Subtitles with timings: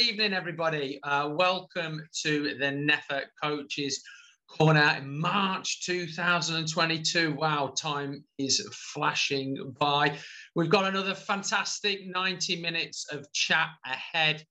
[0.00, 0.98] evening, everybody.
[1.02, 4.02] Uh, welcome to the NEFA Coaches
[4.48, 7.34] Corner in March 2022.
[7.34, 10.16] Wow, time is flashing by.
[10.54, 14.42] We've got another fantastic 90 minutes of chat ahead.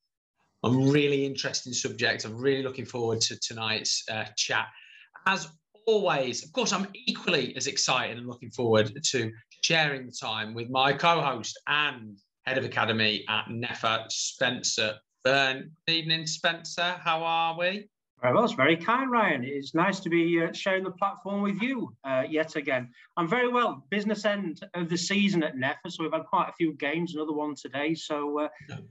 [0.62, 2.26] I'm really interesting subject.
[2.26, 4.68] I'm really looking forward to tonight's uh, chat.
[5.26, 5.48] As
[5.88, 9.32] always, of course, I'm equally as excited and looking forward to
[9.64, 15.72] sharing the time with my co-host and head of academy at NEFA, Spencer Byrne.
[15.86, 16.96] Good evening, Spencer.
[17.04, 17.90] How are we?
[18.22, 18.44] Very well.
[18.44, 19.44] It's very kind, Ryan.
[19.46, 22.90] It's nice to be uh, sharing the platform with you uh, yet again.
[23.16, 23.86] I'm very well.
[23.90, 27.32] Business end of the season at NEFA, so we've had quite a few games, another
[27.32, 27.96] one today.
[27.96, 28.48] So, uh,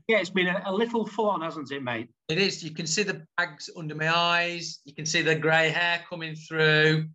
[0.06, 2.09] yeah, it's been a, a, little full on, hasn't it, mate?
[2.29, 2.62] It is.
[2.62, 4.80] You can see the bags under my eyes.
[4.84, 7.09] You can see the grey hair coming through.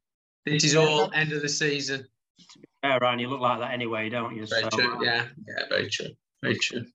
[0.45, 2.05] This is all end of the season.
[2.83, 4.45] Yeah, Ryan, you look like that anyway, don't you?
[4.45, 4.97] Very so, true.
[4.97, 6.09] Uh, yeah, yeah, very true.
[6.43, 6.85] Very true.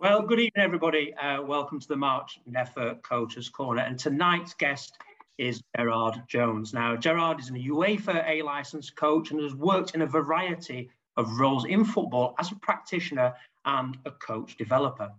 [0.00, 1.12] Well, good evening, everybody.
[1.14, 3.82] Uh, welcome to the March NEFA Coaches Corner.
[3.82, 4.96] And tonight's guest
[5.38, 6.72] is Gerard Jones.
[6.72, 10.88] Now, Gerard is a UEFA A licensed coach and has worked in a variety
[11.18, 13.34] of roles in football as a practitioner
[13.66, 15.12] and a coach developer.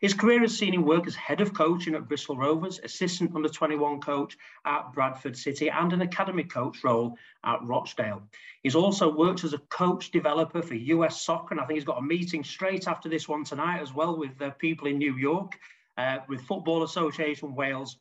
[0.00, 3.48] His career has seen him work as head of coaching at Bristol Rovers, assistant under
[3.48, 8.22] 21 coach at Bradford City, and an academy coach role at Rochdale.
[8.62, 11.98] He's also worked as a coach developer for US soccer, and I think he's got
[11.98, 15.58] a meeting straight after this one tonight as well with uh, people in New York,
[15.96, 17.96] uh, with Football Association Wales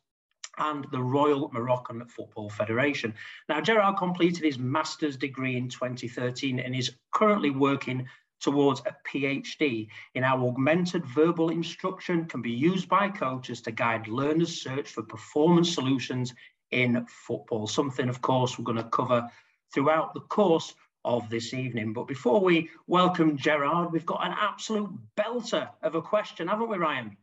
[0.58, 3.14] and the Royal Moroccan Football Federation.
[3.50, 8.08] Now, Gerard completed his master's degree in 2013 and is currently working
[8.42, 14.08] towards a PhD in how augmented verbal instruction can be used by coaches to guide
[14.08, 16.34] learners' search for performance solutions
[16.72, 17.68] in football.
[17.68, 19.30] Something, of course, we're going to cover
[19.74, 21.94] throughout the course of this evening.
[21.94, 26.78] But before we welcome Gerard, we've got an absolute belter of a question, haven't we,
[26.78, 27.16] Ryan?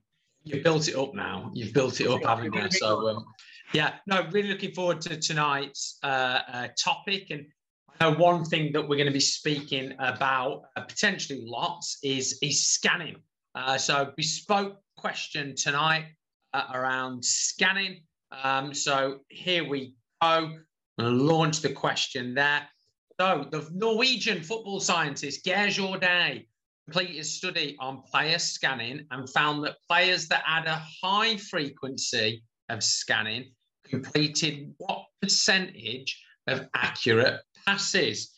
[0.45, 1.51] You've built it up now.
[1.55, 2.71] You've built it up, haven't you?
[2.71, 3.25] So, um,
[3.73, 7.30] yeah, no, really looking forward to tonight's uh, uh, topic.
[7.30, 7.47] And
[8.01, 12.67] uh, one thing that we're going to be speaking about uh, potentially lots is is
[12.67, 13.17] scanning.
[13.55, 16.07] Uh, so bespoke question tonight
[16.53, 18.01] uh, around scanning.
[18.42, 20.29] Um, so here we go.
[20.29, 20.64] I'm
[20.98, 22.63] going to launch the question there.
[23.20, 26.47] So the Norwegian football scientist Geir Jordet
[26.87, 32.43] completed a study on player scanning and found that players that had a high frequency
[32.69, 33.53] of scanning
[33.89, 38.33] completed what percentage of accurate passes.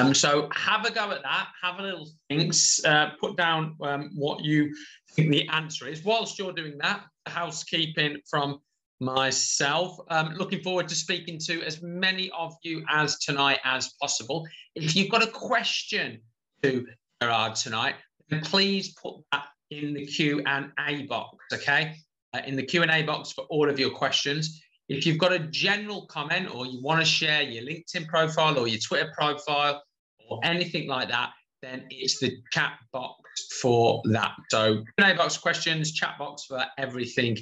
[0.00, 1.48] Um, so have a go at that.
[1.62, 2.54] Have a little think.
[2.84, 4.72] Uh, put down um, what you
[5.12, 6.04] think the answer is.
[6.04, 8.60] Whilst you're doing that, housekeeping from
[9.00, 9.96] myself.
[10.10, 14.46] Um, looking forward to speaking to as many of you as tonight as possible.
[14.74, 16.20] If you've got a question
[16.62, 16.86] to
[17.20, 17.94] Gerard tonight,
[18.28, 21.36] then please put that in the Q and A box.
[21.52, 21.96] Okay,
[22.34, 24.62] uh, in the Q and A box for all of your questions.
[24.88, 28.66] If you've got a general comment or you want to share your LinkedIn profile or
[28.66, 29.82] your Twitter profile
[30.28, 33.20] or anything like that, then it's the chat box
[33.60, 34.32] for that.
[34.48, 37.36] So Q&A box questions, chat box for everything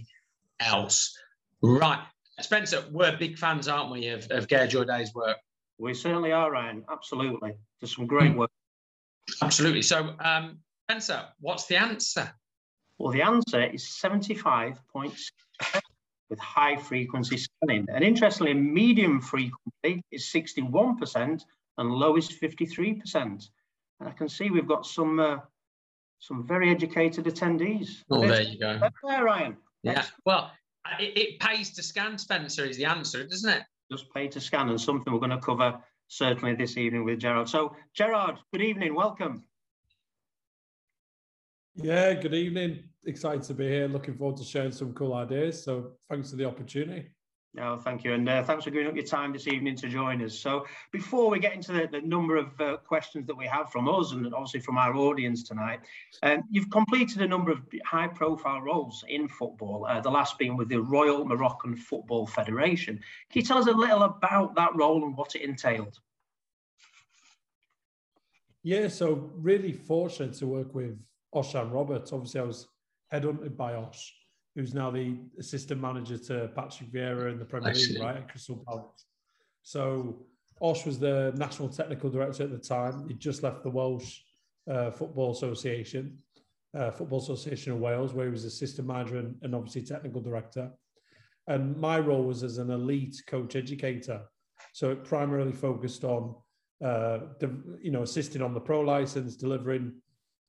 [0.59, 1.17] else.
[1.63, 2.03] Right.
[2.41, 5.37] Spencer, we're big fans, aren't we, of, of Geir Jordet's work?
[5.79, 6.85] We certainly are, Ryan.
[6.91, 7.53] Absolutely.
[7.81, 8.51] There's some great work.
[9.43, 9.83] Absolutely.
[9.83, 10.59] So, um,
[10.89, 12.33] Spencer, what's the answer?
[12.99, 14.77] Well, the answer is 75.6
[16.31, 17.87] with high frequency scanning.
[17.93, 21.43] And interestingly, medium frequency is 61%
[21.79, 23.15] and low is 53%.
[23.15, 25.39] And I can see we've got some uh,
[26.19, 28.03] some very educated attendees.
[28.11, 28.81] Oh, there you go.
[29.07, 29.57] There, Ryan.
[29.83, 30.05] Yeah.
[30.25, 30.51] Well,
[30.99, 33.63] it, it, pays to scan, Spencer, is the answer, doesn't it?
[33.91, 37.49] Just pay to scan, and something we're going to cover certainly this evening with Gerard.
[37.49, 38.95] So, Gerard, good evening.
[38.95, 39.45] Welcome.
[41.75, 42.85] Yeah, good evening.
[43.05, 43.87] Excited to be here.
[43.87, 45.63] Looking forward to sharing some cool ideas.
[45.63, 47.11] So thanks for the opportunity.
[47.55, 48.13] No, thank you.
[48.13, 50.39] And uh, thanks for giving up your time this evening to join us.
[50.39, 53.89] So before we get into the, the number of uh, questions that we have from
[53.89, 55.81] us and obviously from our audience tonight,
[56.23, 60.55] um, you've completed a number of high profile roles in football, uh, the last being
[60.55, 62.97] with the Royal Moroccan Football Federation.
[63.31, 65.99] Can you tell us a little about that role and what it entailed?
[68.63, 70.99] Yeah, so really fortunate to work with
[71.35, 72.13] Osian Roberts.
[72.13, 72.69] Obviously, I was
[73.13, 74.13] headhunted by Osh,
[74.57, 78.65] who's now the assistant manager to Patrick Vieira in the Premier League, right, at Crystal
[78.67, 79.05] Palace.
[79.63, 80.27] So
[80.63, 83.07] Osh was the national technical director at the time.
[83.07, 84.21] He'd just left the Welsh
[84.69, 86.19] uh, Football Association,
[86.77, 90.71] uh, Football Association of Wales, where he was assistant manager and, and obviously technical director.
[91.49, 94.23] And my role was as an elite coach educator.
[94.73, 96.35] So it primarily focused on,
[96.83, 97.19] uh,
[97.81, 99.93] you know, assisting on the pro license, delivering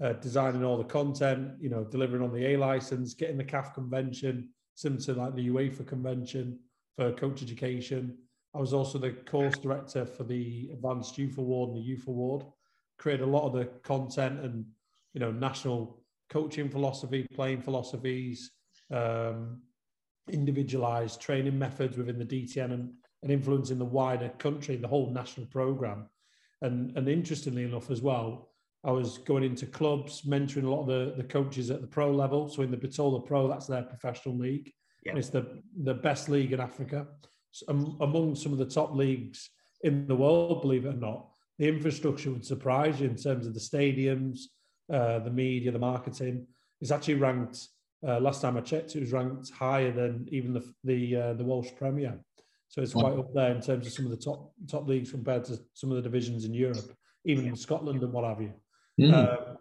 [0.04, 3.74] uh, designing all the content, you know, delivering on the A license, getting the CAF
[3.74, 6.60] convention, similar to like the UEFA convention
[6.96, 8.18] for coach education.
[8.54, 12.44] I was also the course director for the Advanced Youth Award and the Youth Award.
[12.98, 14.66] Created a lot of the content and
[15.14, 18.52] you know national coaching philosophy, playing philosophies,
[18.92, 19.62] um,
[20.30, 22.92] individualized training methods within the DTN and,
[23.24, 26.08] and influencing the wider country, the whole national program.
[26.62, 28.47] And, and interestingly enough, as well,
[28.86, 32.12] I was going into clubs, mentoring a lot of the, the coaches at the pro
[32.12, 32.48] level.
[32.48, 34.72] So in the Botola Pro, that's their professional league.
[35.04, 35.16] Yeah.
[35.16, 37.08] it's the, the best league in Africa.
[37.52, 39.50] So, um, among some of the top leagues
[39.82, 41.30] in the world, believe it or not,
[41.60, 44.42] the infrastructure would surprise you in terms of the stadiums,
[44.92, 46.46] uh, the media, the marketing.
[46.82, 47.68] It's actually ranked.
[48.08, 51.44] Uh, last time I checked, it was ranked higher than even the the uh, the
[51.44, 52.20] Welsh Premier.
[52.70, 55.46] So it's quite up there in terms of some of the top top leagues compared
[55.46, 56.94] to some of the divisions in Europe,
[57.26, 58.54] even in Scotland and what have you.
[59.00, 59.58] Mm.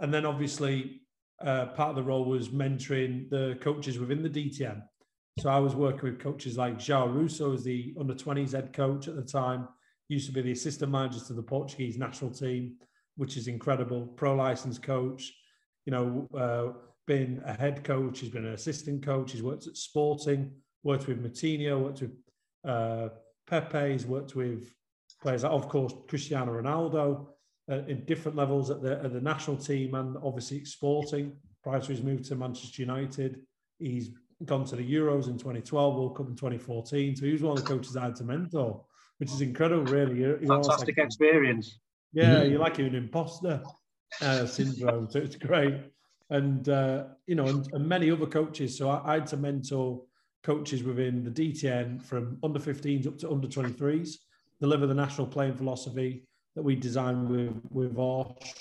[0.00, 1.02] And then obviously
[1.44, 4.82] uh, part of the role was mentoring the coaches within the DTN.
[5.38, 9.06] So I was working with coaches like João Aroso as the under 20s head coach
[9.06, 9.68] at the time.
[10.08, 12.76] used to be the assistant manager to the Portuguese national team,
[13.16, 14.06] which is incredible.
[14.06, 15.32] Pro license coach,
[15.86, 16.76] you know, uh,
[17.06, 18.18] been a head coach.
[18.18, 19.32] He's been an assistant coach.
[19.32, 20.50] He's worked at Sporting,
[20.82, 22.16] worked with Moutinho, worked with
[22.66, 23.08] uh,
[23.46, 23.92] Pepe.
[23.92, 24.74] He's worked with
[25.22, 27.28] players, like, of course, Cristiano Ronaldo
[27.70, 31.36] uh, in different levels at the, at the national team and obviously Sporting.
[31.62, 33.40] Prior to his move to Manchester United,
[33.78, 34.10] he's
[34.44, 37.16] gone to the Euros in 2012, World Cup in 2014.
[37.16, 38.84] So he was one of the coaches I had to mentor,
[39.18, 40.20] which is incredible, really.
[40.20, 41.80] You're, you're Fantastic like, experience.
[42.12, 43.62] Yeah, you're like an imposter
[44.22, 45.10] uh, syndrome.
[45.10, 45.74] So it's great.
[46.30, 48.76] And, uh, you know, and, and, many other coaches.
[48.76, 50.02] So I, I, had to mentor
[50.42, 54.10] coaches within the DTN from under 15s up to under 23s,
[54.60, 56.26] deliver the national playing philosophy
[56.58, 58.52] that we designed with, with Osh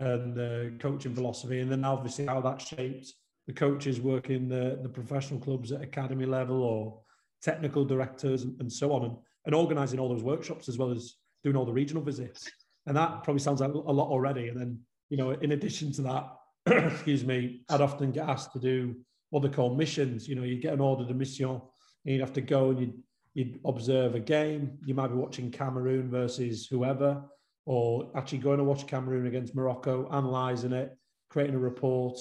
[0.00, 1.60] and the coaching philosophy.
[1.60, 3.12] And then obviously how that shaped
[3.46, 7.00] the coaches working the, the professional clubs at academy level or
[7.44, 9.16] technical directors and, and so on, and,
[9.46, 12.50] and organizing all those workshops as well as doing all the regional visits.
[12.86, 14.48] And that probably sounds like a lot already.
[14.48, 14.80] And then,
[15.10, 16.28] you know, in addition to that,
[16.92, 18.96] excuse me, I'd often get asked to do
[19.30, 20.26] what they call missions.
[20.26, 21.60] You know, you get an order de mission and
[22.04, 22.94] you'd have to go and you'd,
[23.34, 24.78] you'd observe a game.
[24.84, 27.22] You might be watching Cameroon versus whoever,
[27.66, 30.96] or actually going to watch Cameroon against Morocco, analysing it,
[31.28, 32.18] creating a report,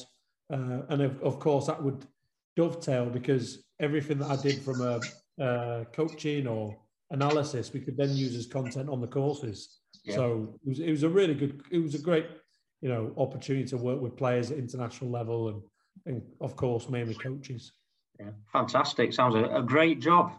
[0.51, 2.05] uh, and of, of, course, that would
[2.55, 4.99] dovetail because everything that I did from a,
[5.41, 6.75] uh, coaching or
[7.11, 9.79] analysis, we could then use as content on the courses.
[10.03, 10.15] Yeah.
[10.15, 12.27] So it was, it was a really good, it was a great,
[12.81, 15.61] you know, opportunity to work with players at international level and,
[16.05, 17.71] and of course, mainly coaches.
[18.19, 19.13] Yeah, fantastic.
[19.13, 20.33] Sounds a, a great job.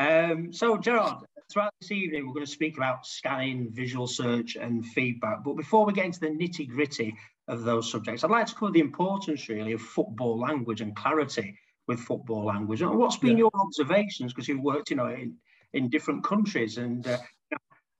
[0.00, 4.86] Um, so, Gerard, throughout this evening, we're going to speak about scanning, visual search, and
[4.86, 5.44] feedback.
[5.44, 7.14] But before we get into the nitty gritty
[7.50, 8.24] of those subjects.
[8.24, 11.58] I'd like to cover the importance really of football language and clarity
[11.88, 12.80] with football language.
[12.80, 13.38] And what's been yeah.
[13.38, 15.34] your observations because you've worked, you know, in,
[15.72, 17.18] in different countries and uh,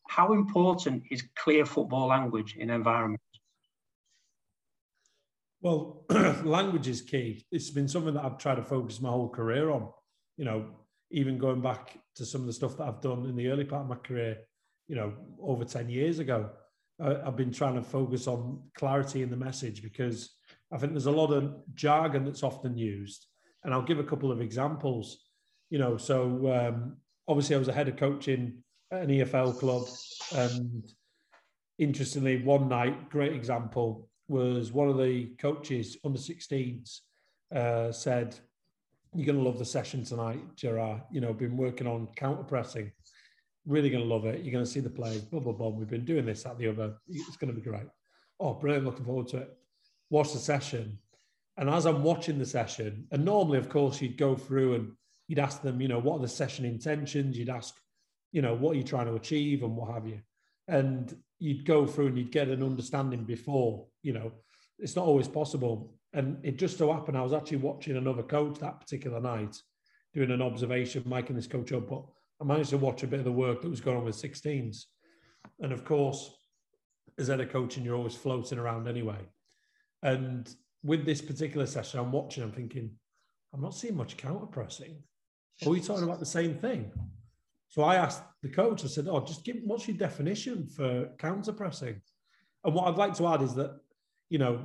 [0.08, 3.24] how important is clear football language in environments?
[5.60, 6.04] Well,
[6.44, 7.44] language is key.
[7.50, 9.88] It's been something that I've tried to focus my whole career on.
[10.36, 10.66] You know,
[11.10, 13.82] even going back to some of the stuff that I've done in the early part
[13.82, 14.38] of my career,
[14.88, 16.50] you know, over 10 years ago.
[17.00, 20.36] I've been trying to focus on clarity in the message because
[20.70, 23.26] I think there's a lot of jargon that's often used.
[23.64, 25.18] And I'll give a couple of examples.
[25.70, 28.62] You know, so um, obviously I was a head of coaching
[28.92, 29.86] at an EFL club.
[30.34, 30.84] And
[31.78, 37.00] interestingly, one night, great example, was one of the coaches under 16s
[37.54, 38.38] uh, said,
[39.14, 41.02] You're going to love the session tonight, Gerard.
[41.10, 42.92] You know, been working on counter pressing
[43.66, 44.42] really going to love it.
[44.42, 45.68] You're going to see the players, blah, blah, blah.
[45.68, 46.94] We've been doing this, at the other.
[47.08, 47.86] It's going to be great.
[48.38, 48.86] Oh, brilliant.
[48.86, 49.56] Looking forward to it.
[50.08, 50.98] Watch the session.
[51.56, 54.92] And as I'm watching the session, and normally, of course, you'd go through and
[55.28, 57.36] you'd ask them, you know, what are the session intentions?
[57.36, 57.74] You'd ask,
[58.32, 60.20] you know, what are you trying to achieve and what have you?
[60.68, 64.32] And you'd go through and you'd get an understanding before, you know,
[64.80, 65.94] it's not always possible.
[66.12, 69.56] And it just so happened I was actually watching another coach that particular night,
[70.12, 71.88] doing an observation, miking this coach up.
[71.88, 72.04] But
[72.40, 74.84] I managed to watch a bit of the work that was going on with 16s.
[75.60, 76.30] And of course,
[77.18, 79.18] as head of coaching, you're always floating around anyway.
[80.02, 82.90] And with this particular session, I'm watching, I'm thinking,
[83.52, 85.02] I'm not seeing much counter pressing.
[85.64, 86.90] Are we talking about the same thing?
[87.68, 91.52] So I asked the coach, I said, Oh, just give what's your definition for counter
[91.52, 92.00] pressing?
[92.64, 93.78] And what I'd like to add is that,
[94.30, 94.64] you know,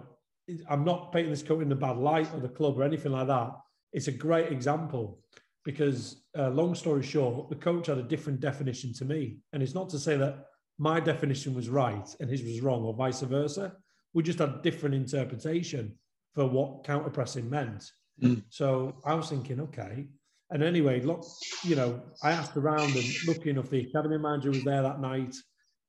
[0.70, 3.28] I'm not painting this coach in a bad light or the club or anything like
[3.28, 3.52] that.
[3.92, 5.20] It's a great example
[5.64, 9.40] because uh, long story short, the coach had a different definition to me.
[9.52, 10.46] And it's not to say that
[10.78, 13.74] my definition was right and his was wrong or vice versa.
[14.14, 15.98] We just had a different interpretation
[16.34, 17.92] for what counter pressing meant.
[18.22, 18.44] Mm.
[18.50, 20.08] So I was thinking, okay.
[20.52, 21.26] And anyway, look,
[21.64, 25.36] you know, I asked around and lucky enough, the academy manager was there that night.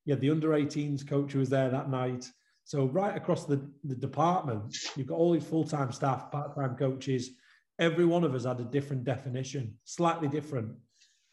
[0.06, 2.25] Yeah, the under 18s coach who was there that night.
[2.66, 7.30] So right across the, the department, you've got all these full-time staff, part-time coaches.
[7.78, 10.73] Every one of us had a different definition, slightly different.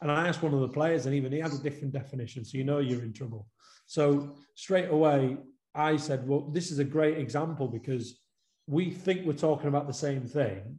[0.00, 2.44] And I asked one of the players, and even he had a different definition.
[2.44, 3.48] So you know you're in trouble.
[3.86, 5.36] So straight away,
[5.74, 8.20] I said, well, this is a great example because
[8.68, 10.78] we think we're talking about the same thing,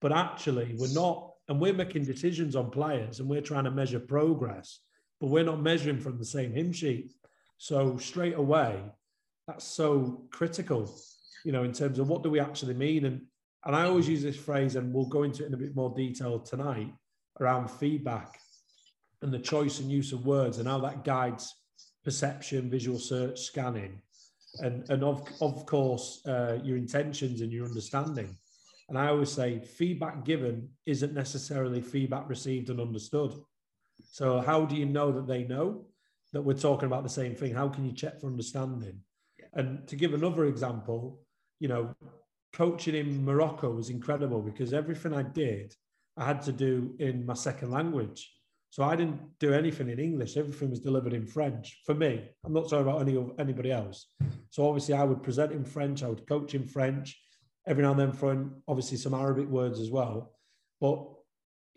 [0.00, 1.30] but actually we're not.
[1.46, 4.80] And we're making decisions on players and we're trying to measure progress,
[5.20, 7.12] but we're not measuring from the same hymn sheet.
[7.58, 8.82] So straight away,
[9.52, 10.90] that's so critical,
[11.44, 13.04] you know, in terms of what do we actually mean.
[13.04, 13.20] And
[13.64, 15.94] and I always use this phrase, and we'll go into it in a bit more
[15.94, 16.92] detail tonight
[17.40, 18.40] around feedback
[19.20, 21.54] and the choice and use of words and how that guides
[22.02, 24.00] perception, visual search, scanning,
[24.60, 28.36] and and of of course uh, your intentions and your understanding.
[28.88, 33.32] And I always say feedback given isn't necessarily feedback received and understood.
[34.10, 35.86] So how do you know that they know
[36.32, 37.54] that we're talking about the same thing?
[37.54, 39.00] How can you check for understanding?
[39.54, 41.20] And to give another example,
[41.60, 41.94] you know,
[42.52, 45.74] coaching in Morocco was incredible because everything I did,
[46.16, 48.30] I had to do in my second language.
[48.70, 50.36] So I didn't do anything in English.
[50.36, 52.26] Everything was delivered in French for me.
[52.44, 54.06] I'm not talking about any anybody else.
[54.48, 56.02] So obviously I would present in French.
[56.02, 57.20] I would coach in French.
[57.66, 60.32] Every now and then throw obviously some Arabic words as well.
[60.80, 61.06] But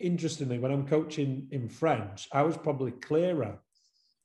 [0.00, 3.58] interestingly, when I'm coaching in French, I was probably clearer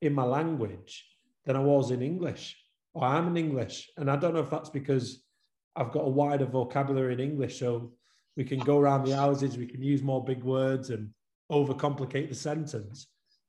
[0.01, 1.05] in my language
[1.45, 2.57] than I was in English.
[2.93, 3.89] Or I'm in English.
[3.97, 5.23] And I don't know if that's because
[5.75, 7.59] I've got a wider vocabulary in English.
[7.59, 7.93] So
[8.35, 11.09] we can go around the houses, we can use more big words and
[11.51, 13.07] overcomplicate the sentence.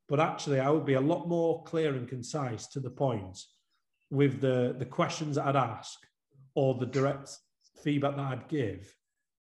[0.09, 3.39] But actually, I would be a lot more clear and concise to the point
[4.11, 5.99] with the, the questions I'd ask
[6.55, 7.37] or the direct
[7.83, 8.95] feedback that I'd give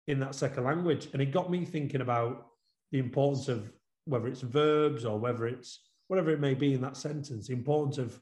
[0.06, 1.08] in that second language.
[1.12, 2.46] And it got me thinking about
[2.90, 3.70] the importance of
[4.04, 7.98] whether it's verbs or whether it's whatever it may be in that sentence, the importance
[7.98, 8.20] of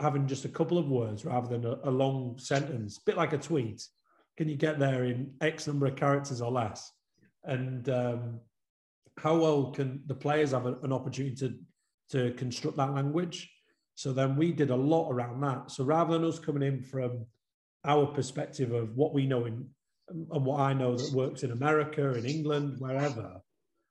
[0.00, 3.32] having just a couple of words rather than a, a long sentence, a bit like
[3.32, 3.82] a tweet.
[4.36, 6.92] Can you get there in X number of characters or less?
[7.44, 8.40] And um,
[9.18, 11.54] how well can the players have a, an opportunity to,
[12.10, 13.50] to construct that language?
[13.94, 15.70] So then we did a lot around that.
[15.70, 17.24] So rather than us coming in from
[17.86, 19.66] our perspective of what we know in
[20.08, 23.40] and what I know that works in America, in England, wherever,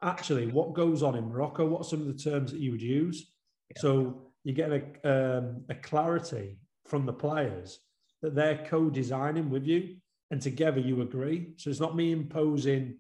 [0.02, 2.82] actually what goes on in Morocco, what are some of the terms that you would
[2.82, 3.32] use?
[3.76, 3.82] Yeah.
[3.82, 7.80] So you get a, um, a clarity from the players
[8.22, 9.96] that they're co-designing with you
[10.32, 11.54] and together you agree.
[11.58, 13.00] So it's not me imposing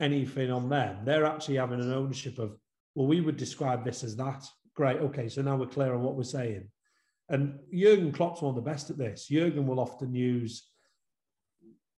[0.00, 0.98] anything on them.
[1.04, 2.56] They're actually having an ownership of,
[2.94, 4.44] well, we would describe this as that.
[4.74, 4.98] Great.
[4.98, 5.28] Okay.
[5.28, 6.68] So now we're clear on what we're saying.
[7.28, 9.26] And Jurgen Klopp's one of the best at this.
[9.26, 10.68] Jurgen will often use,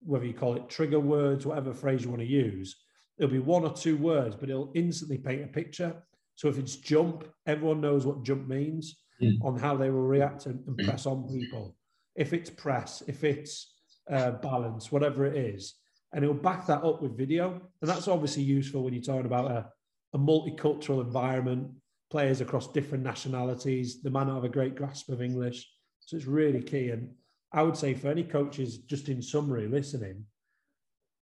[0.01, 2.75] whether you call it trigger words, whatever phrase you want to use,
[3.19, 5.95] it'll be one or two words, but it'll instantly paint a picture.
[6.39, 9.45] So if it's jump, everyone knows what jump means mm.
[9.45, 11.75] on how they will react and, and, press on people.
[12.15, 13.75] If it's press, if it's
[14.09, 15.75] uh, balance, whatever it is,
[16.13, 17.61] and it'll back that up with video.
[17.83, 19.67] And that's obviously useful when you're talking about a,
[20.13, 21.73] a multicultural environment,
[22.09, 24.01] players across different nationalities.
[24.01, 25.69] The man have a great grasp of English.
[25.99, 26.91] So it's really key.
[26.91, 27.11] And
[27.53, 30.25] I would say for any coaches, just in summary, listening,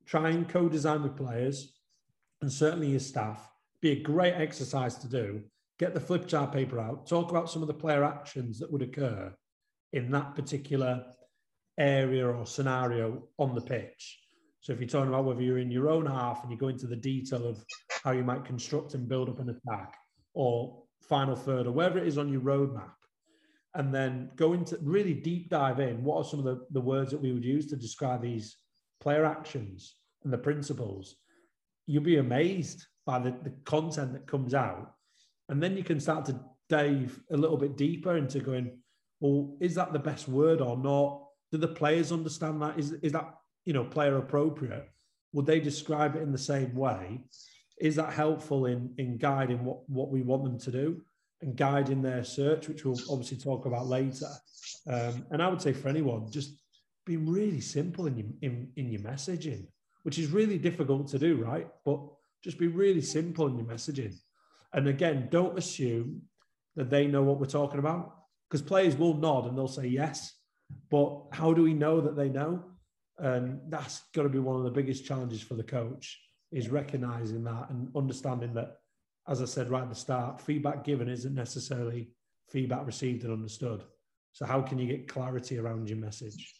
[0.07, 1.75] try and co-design with players
[2.41, 3.51] and certainly your staff.
[3.81, 5.41] Be a great exercise to do.
[5.77, 7.07] Get the flip chart paper out.
[7.07, 9.33] Talk about some of the player actions that would occur
[9.93, 11.05] in that particular
[11.77, 14.19] area or scenario on the pitch
[14.65, 16.87] so if you're talking about whether you're in your own half and you go into
[16.87, 17.63] the detail of
[18.03, 19.93] how you might construct and build up an attack
[20.33, 22.95] or final third or wherever it is on your roadmap,
[23.75, 27.11] and then go into really deep dive in, what are some of the, the words
[27.11, 28.57] that we would use to describe these
[28.99, 31.17] player actions and the principles,
[31.85, 34.93] you'll be amazed by the, the content that comes out.
[35.49, 38.77] And then you can start to dive a little bit deeper into going,
[39.19, 41.21] well, is that the best word or not?
[41.51, 42.79] Do the players understand that?
[42.79, 43.31] Is, is that
[43.65, 44.89] you know, player appropriate,
[45.33, 47.21] would they describe it in the same way?
[47.79, 51.01] Is that helpful in in guiding what what we want them to do
[51.41, 54.29] and guiding their search, which we'll obviously talk about later?
[54.87, 56.61] Um, and I would say for anyone, just
[57.05, 59.67] being really simple in your in, in your messaging,
[60.03, 61.67] which is really difficult to do, right?
[61.83, 61.99] But
[62.45, 64.15] just be really simple in your messaging.
[64.71, 66.21] And again, don't assume
[66.75, 68.15] that they know what we're talking about
[68.47, 70.31] because players will nod and they'll say yes.
[70.91, 72.63] But how do we know that they know?
[73.17, 76.21] And that's got to be one of the biggest challenges for the coach
[76.51, 78.77] is recognizing that and understanding that,
[79.27, 82.11] as I said right at the start, feedback given isn't necessarily
[82.47, 83.83] feedback received and understood.
[84.33, 86.53] So how can you get clarity around your message?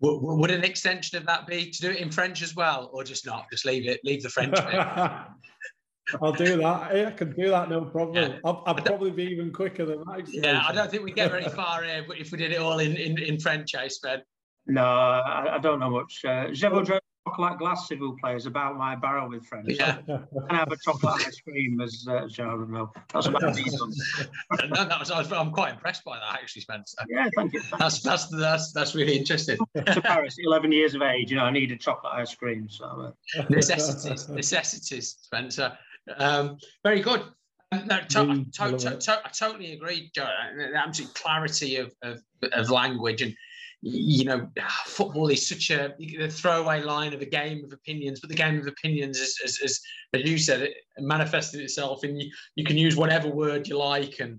[0.00, 3.26] Would an extension of that be to do it in French as well, or just
[3.26, 3.46] not?
[3.50, 4.56] Just leave it, leave the French
[6.22, 7.06] I'll do that.
[7.06, 8.30] I can do that, no problem.
[8.30, 8.38] Yeah.
[8.44, 10.26] I'll, I'll probably be even quicker than that.
[10.28, 12.96] Yeah, I don't think we'd get very far here if we did it all in,
[12.96, 14.22] in, in French, I spent.
[14.66, 16.24] No, I, I, don't know much.
[16.24, 19.76] Uh, Je voudrais chocolate glass civil players about my barrel with friends.
[19.78, 19.98] Yeah.
[20.06, 22.92] So I have a chocolate ice cream as uh, Gerard know.
[23.12, 23.64] That's about me
[24.68, 26.98] no, that was, I was, I'm quite impressed by that, actually, Spencer.
[27.08, 27.62] Yeah, thank you.
[27.78, 29.58] That's, that's, that's, that's really interesting.
[29.74, 32.68] to Paris, 11 years of age, you know, I needed chocolate ice cream.
[32.68, 33.42] So uh...
[33.50, 35.76] Necessities, necessities, Spencer.
[36.16, 37.22] Um, very good.
[37.70, 40.28] Um, no, to, mm, to, to, I totally agree, Joe.
[40.56, 42.20] The absolute clarity of, of,
[42.52, 43.34] of language and
[43.82, 44.48] you know,
[44.86, 45.94] football is such a,
[46.30, 49.80] throwaway line of a game of opinions, but the game of opinions, is, as, as,
[50.14, 54.20] as you said, it manifested itself and you, you can use whatever word you like.
[54.20, 54.38] And,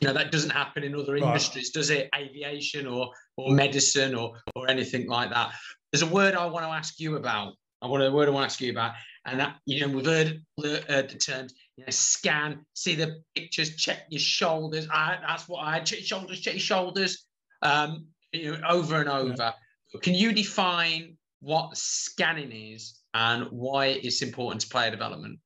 [0.00, 1.22] you know, that doesn't happen in other right.
[1.22, 2.08] industries, does it?
[2.14, 5.52] Aviation or, or medicine or, or anything like that.
[5.92, 7.54] There's a word I want to ask you about.
[7.80, 8.92] I want a word I want to ask you about.
[9.24, 13.22] And that, you know, we've heard the, uh, the terms, you know, scan, see the
[13.34, 14.88] pictures, check your shoulders.
[14.90, 17.26] I, that's what I check shoulders, check your shoulders.
[17.62, 19.34] Um, you know, over and over.
[19.38, 20.00] Yeah.
[20.02, 25.38] Can you define what scanning is and why it's important to player development?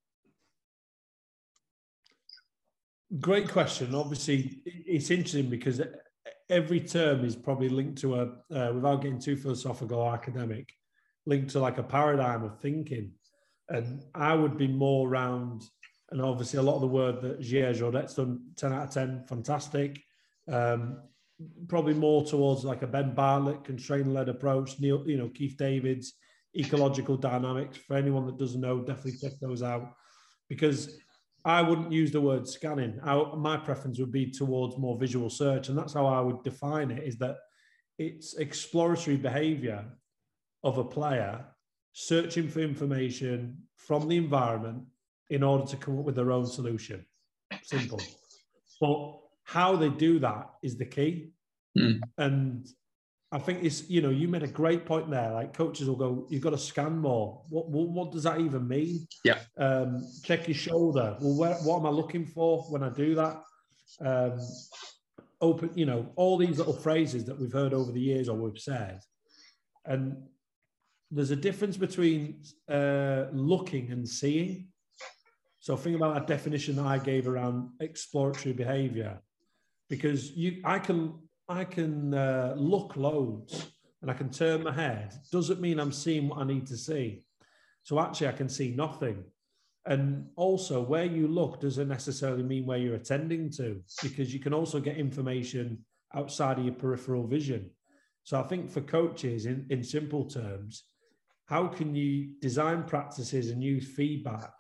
[3.21, 3.95] Great question.
[3.95, 5.83] Obviously, it's interesting because
[6.49, 8.23] every term is probably linked to a,
[8.55, 10.73] uh, without getting too philosophical or academic,
[11.27, 13.13] linked to like a paradigm of thinking.
[13.69, 15.63] And I would be more around,
[16.11, 19.25] and obviously a lot of the word that Geir Jordet's done 10 out of 10,
[19.29, 20.03] fantastic.
[20.51, 21.03] Um,
[21.69, 24.79] probably more towards like a Ben Bartlett constraint led approach.
[24.81, 26.15] Neil, you know, Keith Davids,
[26.57, 27.79] ecological dynamics.
[27.79, 29.95] For anyone that doesn't know, definitely check those out
[30.49, 30.99] because
[31.45, 33.01] I wouldn't use the word scanning.
[33.03, 36.91] I, my preference would be towards more visual search, and that's how I would define
[36.91, 37.03] it.
[37.03, 37.37] Is that
[37.99, 39.85] it's exploratory behavior
[40.63, 41.45] of a player
[41.93, 44.85] searching for information from the environment
[45.31, 47.05] in order to come up with their own solution.
[47.63, 48.01] Simple.
[48.81, 51.33] But how they do that is the key.
[51.79, 52.01] Mm.
[52.19, 52.67] And
[53.31, 55.33] I think it's, you know, you made a great point there.
[55.33, 57.43] Like coaches will go, you've got to scan more.
[57.49, 59.07] What, what, what does that even mean?
[59.25, 59.39] Yeah.
[59.57, 61.17] Um, check your shoulder.
[61.21, 63.43] Well, where, what am I looking for when I do that?
[64.01, 64.39] Um,
[65.41, 68.61] open, you know, all these little phrases that we've heard over the years or we've
[68.61, 69.01] said.
[69.87, 70.23] And
[71.11, 74.69] there's a difference between uh, looking and seeing.
[75.61, 79.21] So think about that definition that I gave around exploratory behavior
[79.93, 81.13] because you I can
[81.51, 83.67] I can uh, look loads
[84.01, 85.13] and I can turn my head.
[85.31, 87.27] Doesn't mean I'm seeing what I need to see.
[87.83, 89.23] So actually, I can see nothing.
[89.85, 94.55] And also, where you look doesn't necessarily mean where you're attending to, because you can
[94.55, 97.69] also get information outside of your peripheral vision.
[98.25, 100.85] So I think for coaches, in, in simple terms,
[101.45, 104.53] how can you design practices and use feedback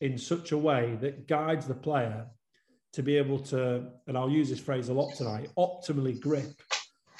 [0.00, 2.26] in such a way that guides the player
[2.96, 6.62] to be able to, and I'll use this phrase a lot tonight, optimally grip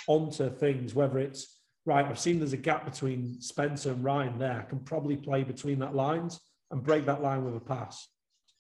[0.09, 4.59] onto things, whether it's right, I've seen there's a gap between Spencer and Ryan there.
[4.59, 8.09] I can probably play between that lines and break that line with a pass.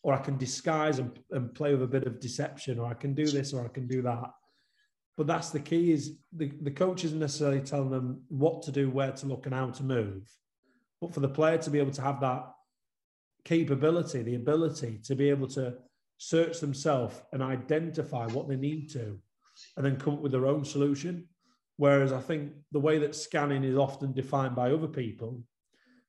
[0.02, 3.14] Or I can disguise and, and play with a bit of deception, or I can
[3.14, 4.30] do this or I can do that.
[5.16, 8.90] But that's the key is the, the coach isn't necessarily telling them what to do,
[8.90, 10.30] where to look, and how to move.
[11.00, 12.44] But for the player to be able to have that
[13.46, 15.78] capability, the ability to be able to
[16.18, 19.18] search themselves and identify what they need to,
[19.76, 21.28] and then come up with their own solution.
[21.76, 25.42] Whereas I think the way that scanning is often defined by other people,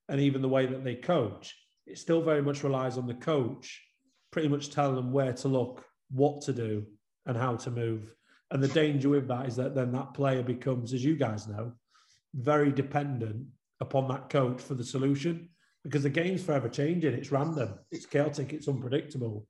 [0.08, 1.54] and even the way that they coach,
[1.86, 3.82] it still very much relies on the coach
[4.30, 6.84] pretty much telling them where to look, what to do,
[7.26, 8.14] and how to move.
[8.50, 11.72] And the danger with that is that then that player becomes, as you guys know,
[12.34, 13.46] very dependent
[13.80, 15.48] upon that coach for the solution
[15.84, 17.14] because the game's forever changing.
[17.14, 19.46] It's random, it's chaotic, it's unpredictable.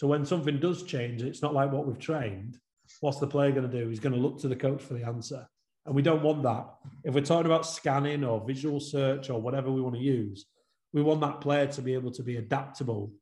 [0.00, 2.56] So when something does change, it's not like what we've trained.
[3.02, 3.86] What's the player going to do?
[3.86, 5.46] He's going to look to the coach for the answer.
[5.84, 6.68] And we don't want that.
[7.04, 10.46] If we're talking about scanning or visual search or whatever we want to use,
[10.94, 13.12] we want that player to be able to be adaptable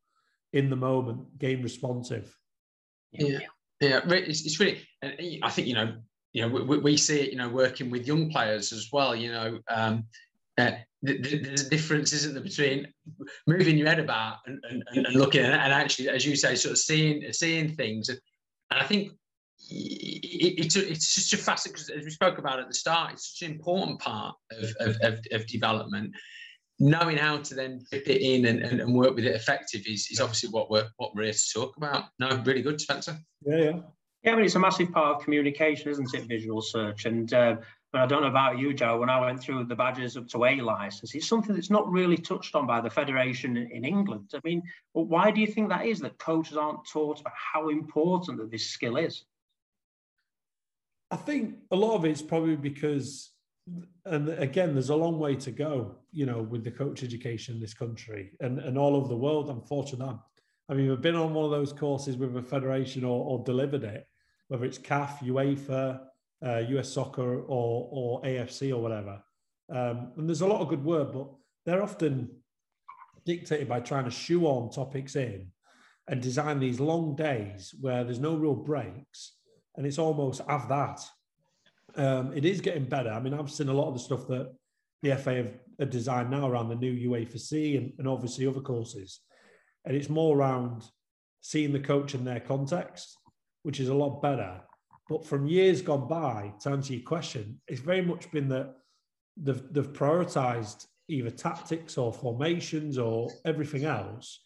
[0.53, 2.33] in the moment, game responsive.
[3.11, 3.39] Yeah,
[3.81, 4.79] yeah, it's, it's really.
[5.03, 5.97] I think you know,
[6.31, 9.13] you know, we, we see it, you know, working with young players as well.
[9.13, 10.05] You know, um,
[10.59, 12.87] uh, there's a difference, isn't there, between
[13.47, 16.77] moving your head about and, and, and looking and actually, as you say, sort of
[16.77, 18.09] seeing seeing things.
[18.09, 18.19] And
[18.69, 19.11] I think
[19.69, 23.13] it, it's a, it's such a facet because, as we spoke about at the start,
[23.13, 26.13] it's such an important part of, of, of, of development.
[26.81, 30.07] Knowing how to then fit it in and, and, and work with it effective is,
[30.11, 32.05] is obviously what we're what we're here to talk about.
[32.19, 33.17] No, really good, Spencer.
[33.45, 33.79] Yeah, yeah.
[34.23, 36.27] Yeah, I mean, it's a massive part of communication, isn't it?
[36.27, 37.05] Visual search.
[37.05, 37.55] And uh,
[37.91, 38.99] But I don't know about you, Joe.
[38.99, 42.17] When I went through the badges up to A license, it's something that's not really
[42.17, 44.29] touched on by the federation in England.
[44.35, 44.61] I mean,
[44.93, 45.99] why do you think that is?
[45.99, 49.23] That coaches aren't taught about how important that this skill is.
[51.09, 53.31] I think a lot of it's probably because,
[54.05, 57.61] and again, there's a long way to go, you know, with the coach education in
[57.61, 59.49] this country and, and all over the world.
[59.49, 60.15] Unfortunately,
[60.69, 63.83] I mean, we've been on one of those courses with a federation or, or delivered
[63.83, 64.07] it,
[64.49, 66.01] whether it's CAF, UEFA,
[66.45, 69.21] uh, US Soccer, or, or AFC or whatever.
[69.69, 71.27] Um, and there's a lot of good work, but
[71.65, 72.29] they're often
[73.25, 75.51] dictated by trying to shoehorn topics in
[76.07, 79.33] and design these long days where there's no real breaks
[79.77, 80.99] and it's almost have that.
[81.95, 83.11] Um, it is getting better.
[83.11, 84.51] I mean, I've seen a lot of the stuff that
[85.01, 88.59] the FA have, have designed now around the new UEFA C and, and obviously other
[88.61, 89.21] courses,
[89.85, 90.83] and it's more around
[91.41, 93.17] seeing the coach in their context,
[93.63, 94.61] which is a lot better.
[95.09, 98.75] But from years gone by, to answer your question, it's very much been that
[99.35, 104.39] they've, they've prioritized either tactics or formations or everything else,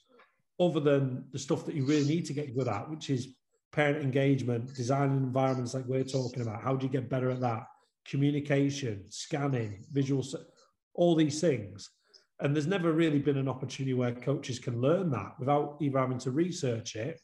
[0.60, 3.36] other than the stuff that you really need to get good at, which is
[3.74, 6.62] parent engagement, designing environments like we're talking about.
[6.62, 7.66] How do you get better at that?
[8.06, 10.24] Communication, scanning, visual,
[10.94, 11.90] all these things.
[12.40, 16.20] And there's never really been an opportunity where coaches can learn that without either having
[16.20, 17.20] to research it.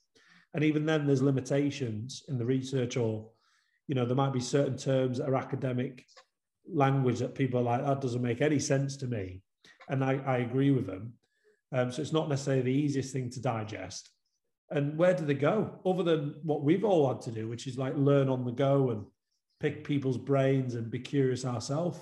[0.53, 3.29] And even then, there's limitations in the research, or,
[3.87, 6.05] you know, there might be certain terms that are academic
[6.71, 9.41] language that people are like, that doesn't make any sense to me.
[9.89, 11.13] And I, I agree with them.
[11.71, 14.09] Um, so it's not necessarily the easiest thing to digest.
[14.71, 17.77] And where do they go other than what we've all had to do, which is
[17.77, 19.05] like learn on the go and
[19.59, 21.99] pick people's brains and be curious ourselves?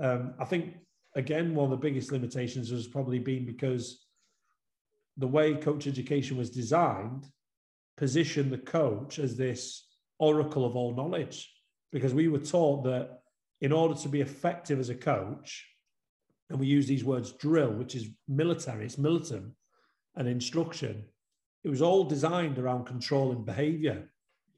[0.00, 0.74] Um, I think,
[1.14, 4.06] again, one of the biggest limitations has probably been because
[5.16, 7.26] the way coach education was designed
[7.98, 9.84] positioned the coach as this
[10.18, 11.52] oracle of all knowledge.
[11.92, 13.20] Because we were taught that
[13.60, 15.66] in order to be effective as a coach,
[16.48, 19.52] and we use these words drill, which is military, it's militant,
[20.16, 21.04] and instruction
[21.64, 24.08] it was all designed around controlling behavior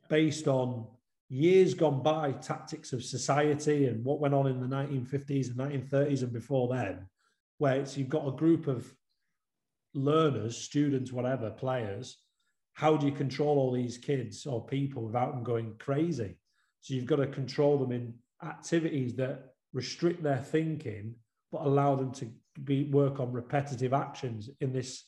[0.09, 0.87] based on
[1.29, 6.23] years gone by tactics of society and what went on in the 1950s and 1930s
[6.23, 7.07] and before then
[7.59, 8.93] where it's you've got a group of
[9.95, 12.19] learners students whatever players
[12.81, 16.37] how do you control all these kids or people without them going crazy
[16.81, 21.15] so you've got to control them in activities that restrict their thinking
[21.53, 22.31] but allow them to
[22.65, 25.05] be work on repetitive actions in this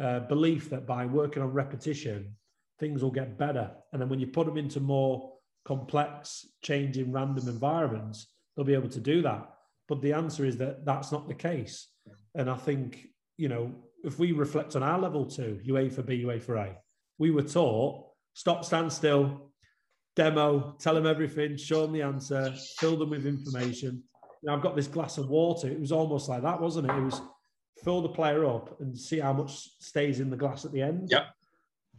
[0.00, 2.34] uh, belief that by working on repetition,
[2.78, 3.70] things will get better.
[3.92, 5.32] And then when you put them into more
[5.64, 9.48] complex, changing, random environments, they'll be able to do that.
[9.88, 11.88] But the answer is that that's not the case.
[12.34, 13.72] And I think, you know,
[14.02, 16.76] if we reflect on our level two, for B, UEFA A,
[17.18, 19.50] we were taught stop, stand still,
[20.16, 24.02] demo, tell them everything, show them the answer, fill them with information.
[24.42, 25.68] Now I've got this glass of water.
[25.68, 26.94] It was almost like that, wasn't it?
[26.94, 27.22] It was
[27.82, 31.08] fill the player up and see how much stays in the glass at the end.
[31.10, 31.26] Yeah.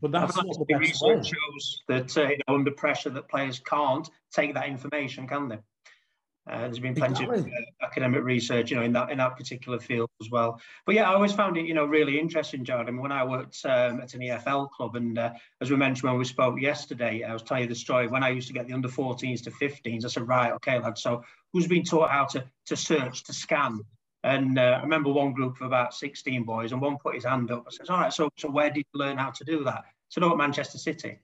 [0.02, 1.32] But that's not the best research way.
[1.56, 5.60] shows that uh, you know, under pressure that players can't take that information, can they?
[6.50, 7.40] Uh, there's been plenty exactly.
[7.40, 10.60] of uh, academic research, you know, in that in that particular field as well.
[10.86, 12.88] But yeah, I always found it, you know, really interesting, Gerard.
[12.88, 16.10] I mean, when I worked um, at an EFL club, and uh, as we mentioned
[16.10, 18.68] when we spoke yesterday, I was telling you the story when I used to get
[18.68, 20.06] the under 14s to 15s.
[20.06, 21.00] I said, right, okay, lad.
[21.00, 23.82] So who's been taught how to to search, to scan,
[24.26, 27.52] and uh, I remember one group of about 16 boys, and one put his hand
[27.52, 29.86] up and says, All right, so, so where did you learn how to do that?
[30.10, 31.20] So, no, at Manchester City.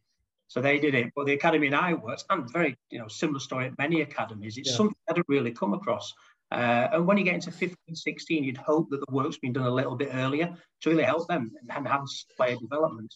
[0.52, 1.14] So they did it.
[1.16, 4.58] But the academy and I worked, and very, you know, similar story at many academies,
[4.58, 4.76] it's yeah.
[4.76, 6.14] something I didn't really come across.
[6.52, 9.66] Uh, and when you get into 15, 16, you'd hope that the work's been done
[9.66, 13.16] a little bit earlier to really help them and enhance player development.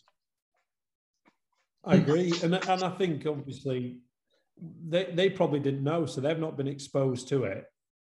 [1.84, 2.34] I agree.
[2.42, 3.98] And, and I think obviously
[4.88, 7.66] they, they probably didn't know, so they've not been exposed to it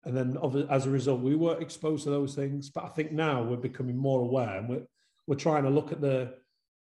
[0.05, 0.37] and then
[0.69, 2.69] as a result, we were exposed to those things.
[2.69, 4.83] But I think now we're becoming more aware, and we're
[5.27, 6.35] we're trying to look at the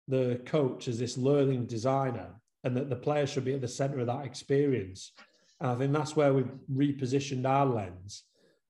[0.09, 2.29] the coach as this learning designer,
[2.65, 5.12] and that the player should be at the centre of that experience.
[5.61, 8.25] And I think that's where we've repositioned our lens.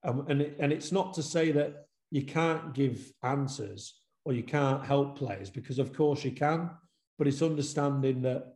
[0.05, 4.43] Um, and it, and it's not to say that you can't give answers or you
[4.43, 6.71] can't help players because of course you can,
[7.19, 8.55] but it's understanding that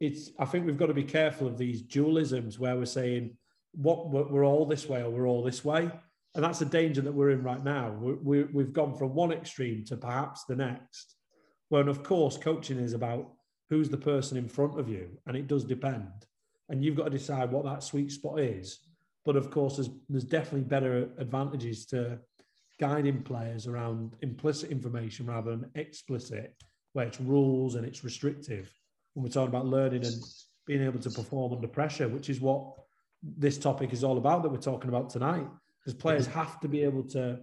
[0.00, 0.30] it's.
[0.38, 3.36] I think we've got to be careful of these dualisms where we're saying
[3.74, 5.90] what we're all this way or we're all this way.
[6.34, 7.90] And that's the danger that we're in right now.
[7.90, 11.16] we we've gone from one extreme to perhaps the next.
[11.72, 13.32] When, of course, coaching is about
[13.70, 16.26] who's the person in front of you, and it does depend.
[16.68, 18.80] And you've got to decide what that sweet spot is.
[19.24, 22.18] But of course, there's, there's definitely better advantages to
[22.78, 26.54] guiding players around implicit information rather than explicit,
[26.92, 28.70] where it's rules and it's restrictive.
[29.14, 30.22] When we're talking about learning and
[30.66, 32.66] being able to perform under pressure, which is what
[33.22, 35.46] this topic is all about that we're talking about tonight.
[35.82, 36.38] Because players mm-hmm.
[36.38, 37.38] have to be able to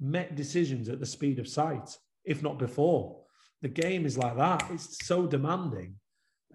[0.00, 3.19] make decisions at the speed of sight, if not before.
[3.62, 4.70] The game is like that.
[4.70, 5.96] It's so demanding,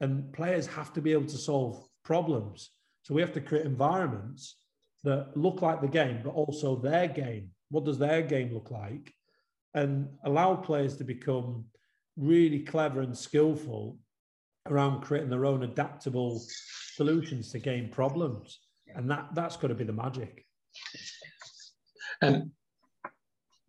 [0.01, 2.71] and players have to be able to solve problems.
[3.03, 4.57] So we have to create environments
[5.03, 7.51] that look like the game, but also their game.
[7.69, 9.13] What does their game look like?
[9.73, 11.65] And allow players to become
[12.17, 13.99] really clever and skillful
[14.67, 16.41] around creating their own adaptable
[16.95, 18.59] solutions to game problems.
[18.95, 20.45] And that, that's got to be the magic.
[22.21, 22.51] Um,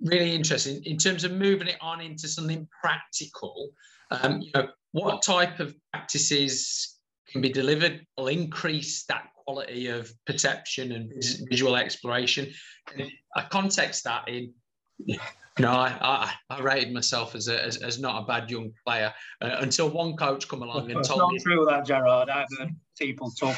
[0.01, 0.83] really interesting.
[0.85, 3.71] In terms of moving it on into something practical,
[4.11, 6.99] um, you know, what type of practices
[7.31, 11.13] can be delivered will increase that quality of perception and
[11.49, 12.53] visual exploration.
[12.95, 14.53] And I context that in,
[14.99, 15.19] you
[15.59, 19.13] know, I, I, I rated myself as, a, as, as, not a bad young player
[19.41, 21.39] uh, until one coach come along and told not me.
[21.39, 22.29] Not true that, Gerard.
[22.29, 23.57] I've heard people talk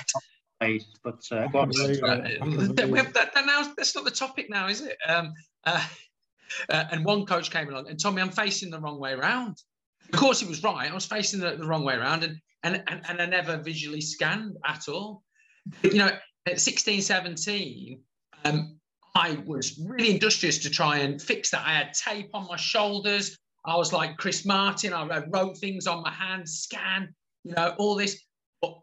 [0.61, 1.69] but uh, go on.
[2.75, 4.97] that, that, now, that's not the topic now, is it?
[5.07, 5.33] Um,
[5.65, 5.85] uh,
[6.69, 9.63] uh, and one coach came along and told me I'm facing the wrong way around.
[10.13, 10.91] Of course, he was right.
[10.91, 14.01] I was facing the, the wrong way around, and, and and and I never visually
[14.01, 15.23] scanned at all.
[15.83, 16.11] You know,
[16.47, 18.01] at 16, 17,
[18.45, 18.79] um,
[19.15, 21.63] I was really industrious to try and fix that.
[21.67, 23.37] I had tape on my shoulders.
[23.65, 24.93] I was like Chris Martin.
[24.93, 28.23] I wrote things on my hands, scan, you know, all this.
[28.63, 28.79] But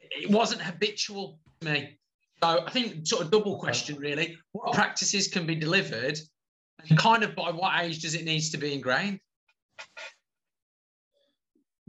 [0.00, 1.98] it wasn't habitual to me.
[2.42, 4.36] So I think sort of double question really.
[4.52, 6.18] What practices can be delivered
[6.88, 9.20] and kind of by what age does it needs to be ingrained?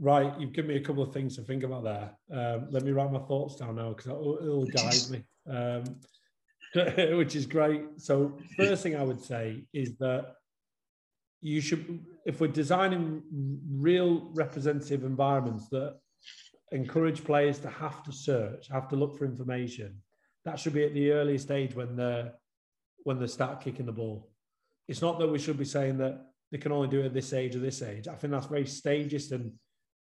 [0.00, 2.10] Right, you've given me a couple of things to think about there.
[2.32, 5.84] Um, let me write my thoughts down now because it'll, it'll guide me, um,
[7.16, 7.82] which is great.
[7.96, 10.34] So, first thing I would say is that
[11.40, 13.22] you should, if we're designing
[13.68, 15.98] real representative environments that
[16.70, 20.00] encourage players to have to search, have to look for information,
[20.44, 22.32] that should be at the early stage when they're
[23.04, 24.30] when they start kicking the ball.
[24.88, 27.32] It's not that we should be saying that they can only do it at this
[27.32, 28.08] age or this age.
[28.08, 29.52] I think that's very stagist and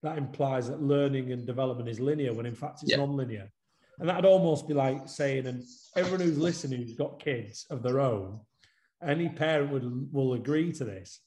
[0.04, 2.98] that implies that learning and development is linear when in fact it's yeah.
[2.98, 3.50] non-linear.
[4.00, 5.64] And that'd almost be like saying, and
[5.96, 8.42] everyone who's listening who's got kids of their own,
[9.02, 11.22] any parent would will agree to this.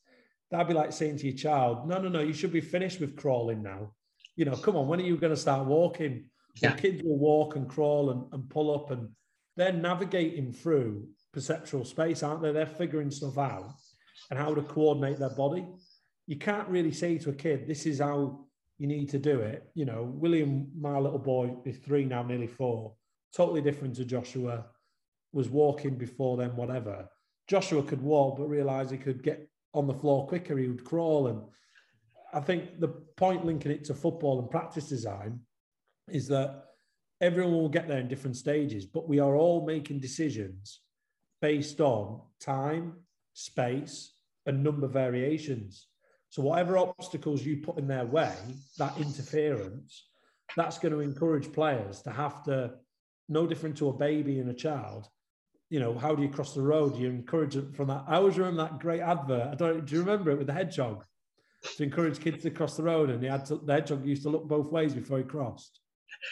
[0.50, 3.16] That'd be like saying to your child, no, no, no, you should be finished with
[3.16, 3.92] crawling now.
[4.36, 6.26] You know, come on, when are you going to start walking?
[6.56, 6.70] Yeah.
[6.70, 9.08] Well, kids will walk and crawl and, and pull up and
[9.56, 12.52] they're navigating through perceptual space, aren't they?
[12.52, 13.74] They're figuring stuff out
[14.30, 15.66] and how to coordinate their body.
[16.26, 18.46] You can't really say to a kid, this is how
[18.78, 19.70] you need to do it.
[19.74, 22.94] You know, William, my little boy, is three now, nearly four,
[23.34, 24.66] totally different to Joshua,
[25.32, 27.08] was walking before then, whatever.
[27.46, 31.28] Joshua could walk, but realized he could get on the floor quicker, he would crawl.
[31.28, 31.42] And
[32.32, 35.40] I think the point linking it to football and practice design
[36.10, 36.64] is that
[37.20, 40.80] everyone will get there in different stages, but we are all making decisions
[41.40, 42.94] based on time,
[43.34, 44.12] space,
[44.46, 45.86] and number variations.
[46.30, 48.34] So whatever obstacles you put in their way,
[48.78, 50.08] that interference,
[50.56, 52.72] that's going to encourage players to have to,
[53.28, 55.08] no different to a baby and a child.
[55.70, 56.96] You know, how do you cross the road?
[56.96, 58.04] You encourage them from that.
[58.06, 59.48] I always remember that great advert.
[59.52, 59.84] I don't.
[59.84, 61.04] Do you remember it with the hedgehog?
[61.76, 64.30] To encourage kids to cross the road, and he had to, the hedgehog used to
[64.30, 65.80] look both ways before he crossed.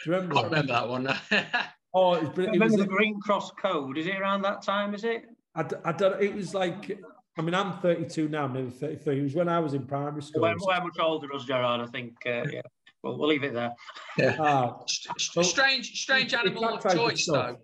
[0.03, 0.37] Do you remember?
[0.39, 1.15] I remember that one.
[1.97, 3.97] oh, it, it remember was the Green Cross Code?
[3.97, 4.93] Is it around that time?
[4.93, 5.25] Is it?
[5.55, 6.21] I, I don't.
[6.21, 6.99] It was like
[7.37, 9.19] I mean, I'm 32 now, nearly 33.
[9.19, 10.41] It was when I was in primary school.
[10.41, 12.15] We're, we're much older us, Gerard, I think.
[12.25, 12.61] Uh, yeah.
[13.03, 13.73] Well, we'll leave it there.
[14.17, 14.41] Yeah.
[14.41, 17.57] Uh, strange, strange animal of choice, though.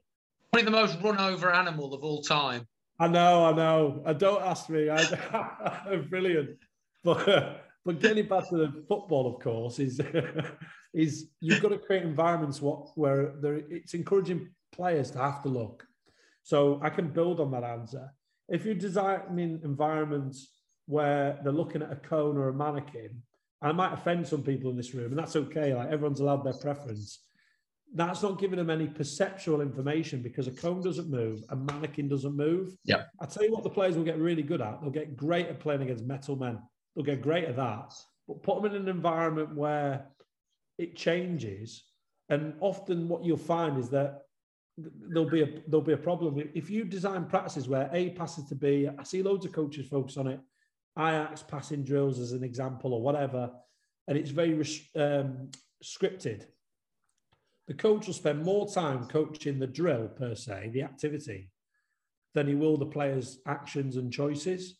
[0.51, 2.67] Probably the most run over animal of all time.
[2.99, 4.03] I know, I know.
[4.05, 4.89] I don't ask me.
[4.91, 6.51] I, brilliant.
[7.03, 7.53] But uh,
[7.85, 9.99] but getting back to the football, of course, is
[10.93, 15.49] is you've got to create environments what where there, it's encouraging players to have to
[15.49, 15.85] look.
[16.43, 18.11] So I can build on that answer
[18.49, 20.49] if you're designing environments
[20.85, 23.21] where they're looking at a cone or a mannequin,
[23.61, 25.73] I might offend some people in this room, and that's okay.
[25.73, 27.19] Like everyone's allowed their preference.
[27.95, 32.35] That's not giving them any perceptual information because a cone doesn't move, a mannequin doesn't
[32.35, 32.75] move.
[32.83, 33.03] Yeah.
[33.21, 34.81] I tell you what, the players will get really good at.
[34.81, 36.59] They'll get great at playing against metal men.
[36.95, 37.93] They'll get great at that.
[38.27, 40.05] But put them in an environment where
[40.77, 41.83] it changes,
[42.29, 44.21] and often what you'll find is that
[44.77, 48.55] there'll be a there'll be a problem if you design practices where A passes to
[48.55, 48.87] B.
[48.97, 50.39] I see loads of coaches focus on it.
[50.97, 53.51] Ajax passing drills as an example or whatever,
[54.07, 54.53] and it's very
[54.95, 55.49] um,
[55.83, 56.45] scripted.
[57.67, 61.49] The coach will spend more time coaching the drill per se, the activity,
[62.33, 64.79] than he will the player's actions and choices,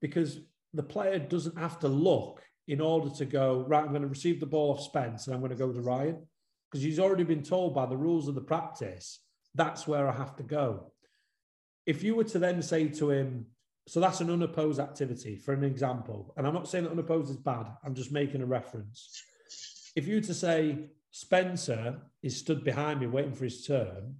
[0.00, 0.40] because
[0.74, 3.84] the player doesn't have to look in order to go right.
[3.84, 6.26] I'm going to receive the ball off Spence and I'm going to go to Ryan
[6.70, 9.20] because he's already been told by the rules of the practice
[9.54, 10.92] that's where I have to go.
[11.84, 13.46] If you were to then say to him,
[13.88, 17.36] so that's an unopposed activity, for an example, and I'm not saying that unopposed is
[17.36, 19.22] bad, I'm just making a reference.
[19.96, 24.14] If you were to say, Spencer is stood behind me waiting for his turn,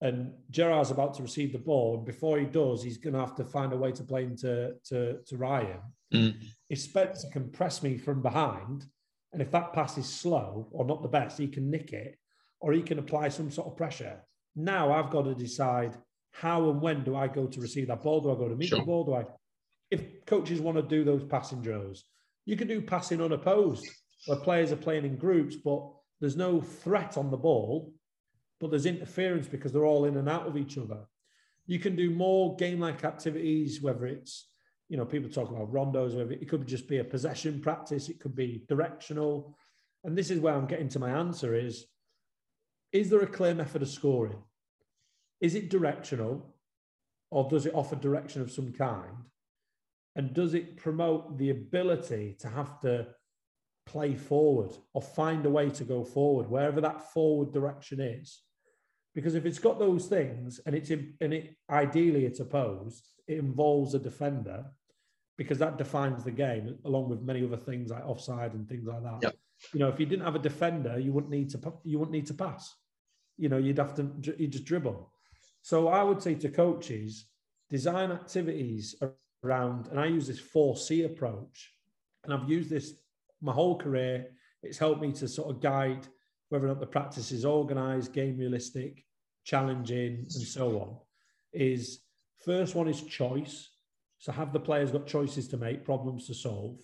[0.00, 3.34] and Gerard's about to receive the ball, and before he does, he's going to have
[3.36, 5.80] to find a way to play into to, to Ryan.
[6.12, 6.36] Mm.
[6.68, 8.84] If Spencer can press me from behind,
[9.32, 12.18] and if that pass is slow or not the best, he can nick it
[12.60, 14.22] or he can apply some sort of pressure.
[14.54, 15.96] Now I've got to decide
[16.32, 18.20] how and when do I go to receive that ball?
[18.20, 18.78] Do I go to meet sure.
[18.78, 19.04] the ball?
[19.04, 19.24] Do I?
[19.90, 22.04] If coaches want to do those passing drills,
[22.44, 23.86] you can do passing unopposed,
[24.26, 25.82] where players are playing in groups, but
[26.20, 27.92] there's no threat on the ball,
[28.60, 31.00] but there's interference because they're all in and out of each other.
[31.66, 34.48] You can do more game-like activities, whether it's
[34.88, 38.20] you know people talk about rondos, whether it could just be a possession practice, it
[38.20, 39.56] could be directional,
[40.04, 41.86] and this is where I'm getting to my answer is
[42.92, 44.38] is there a clear method of scoring?
[45.40, 46.54] Is it directional
[47.30, 49.16] or does it offer direction of some kind?
[50.14, 53.08] And does it promote the ability to have to
[53.84, 58.42] play forward or find a way to go forward, wherever that forward direction is?
[59.16, 63.38] Because if it's got those things and it's in, and it ideally it's opposed, it
[63.38, 64.66] involves a defender
[65.38, 69.02] because that defines the game along with many other things like offside and things like
[69.02, 69.18] that.
[69.22, 69.36] Yep.
[69.72, 72.26] You know, if you didn't have a defender, you wouldn't need to you wouldn't need
[72.26, 72.74] to pass.
[73.38, 75.10] You know, you'd have to you just dribble.
[75.62, 77.24] So I would say to coaches,
[77.70, 78.94] design activities
[79.42, 81.72] around, and I use this 4C approach,
[82.22, 82.92] and I've used this
[83.40, 84.26] my whole career.
[84.62, 86.06] It's helped me to sort of guide
[86.48, 89.04] whether or not the practice is organized, game realistic,
[89.44, 90.96] challenging, and so on.
[91.52, 92.00] Is
[92.44, 93.68] first one is choice.
[94.18, 96.78] So have the players got choices to make, problems to solve?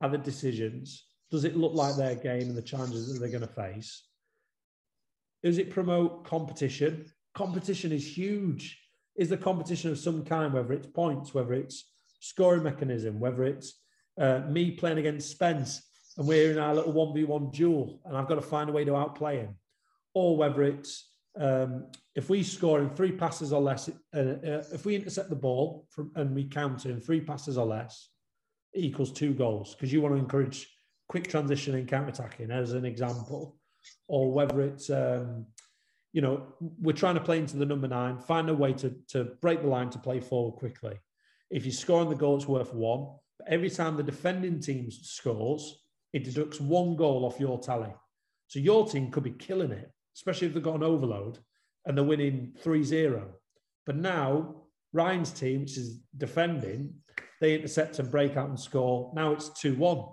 [0.00, 1.04] Are the decisions?
[1.30, 4.04] Does it look like their game and the challenges that they're going to face?
[5.42, 7.06] Does it promote competition?
[7.34, 8.78] Competition is huge.
[9.16, 13.80] Is the competition of some kind, whether it's points, whether it's scoring mechanism, whether it's
[14.18, 15.82] uh, me playing against Spence
[16.18, 18.96] and we're in our little 1v1 duel and I've got to find a way to
[18.96, 19.56] outplay him,
[20.14, 24.84] or whether it's um, if we score in three passes or less, uh, uh, if
[24.84, 28.10] we intercept the ball from, and we count in three passes or less,
[28.74, 30.68] equals two goals because you want to encourage
[31.08, 33.56] quick transition and counter attacking as an example,
[34.08, 35.46] or whether it's um,
[36.12, 39.24] you know we're trying to play into the number nine, find a way to to
[39.40, 40.98] break the line to play forward quickly.
[41.50, 43.08] If you score on the goal, it's worth one.
[43.38, 45.81] But every time the defending team scores,
[46.12, 47.92] it deducts one goal off your tally.
[48.48, 51.38] So your team could be killing it especially if they've got an overload
[51.86, 53.28] and they're winning 3 0.
[53.86, 56.94] But now, Ryan's team, which is defending,
[57.40, 59.12] they intercept and break out and score.
[59.14, 60.04] Now it's 2 1,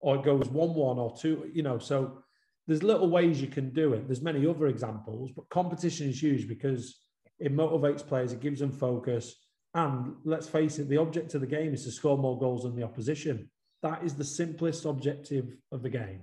[0.00, 1.78] or it goes 1 1 or 2, you know.
[1.78, 2.22] So
[2.66, 4.06] there's little ways you can do it.
[4.06, 6.96] There's many other examples, but competition is huge because
[7.38, 9.34] it motivates players, it gives them focus.
[9.74, 12.76] And let's face it, the object of the game is to score more goals than
[12.76, 13.48] the opposition.
[13.82, 16.22] That is the simplest objective of the game.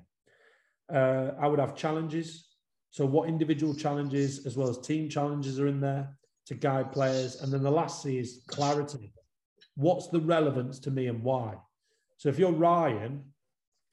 [0.94, 2.48] Uh, I would have challenges.
[2.92, 7.42] So, what individual challenges as well as team challenges are in there to guide players?
[7.42, 9.12] And then the last C is clarity.
[9.76, 11.56] What's the relevance to me and why?
[12.18, 13.24] So, if you're Ryan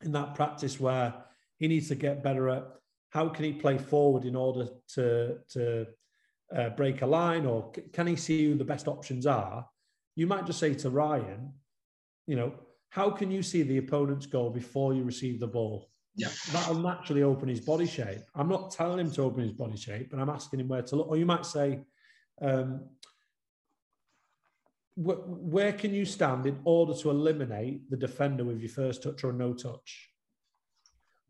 [0.02, 1.14] in that practice where
[1.58, 2.64] he needs to get better at
[3.10, 5.86] how can he play forward in order to, to
[6.54, 9.66] uh, break a line or can he see who the best options are?
[10.16, 11.52] You might just say to Ryan,
[12.26, 12.52] you know,
[12.94, 15.90] how can you see the opponent's goal before you receive the ball?
[16.14, 16.28] Yeah.
[16.52, 18.20] That'll naturally open his body shape.
[18.36, 20.94] I'm not telling him to open his body shape, but I'm asking him where to
[20.94, 21.08] look.
[21.08, 21.80] Or you might say,
[22.40, 22.88] um,
[24.94, 29.24] wh- where can you stand in order to eliminate the defender with your first touch
[29.24, 30.10] or no touch?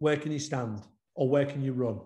[0.01, 0.83] Where can you stand?
[1.15, 1.99] Or where can you run?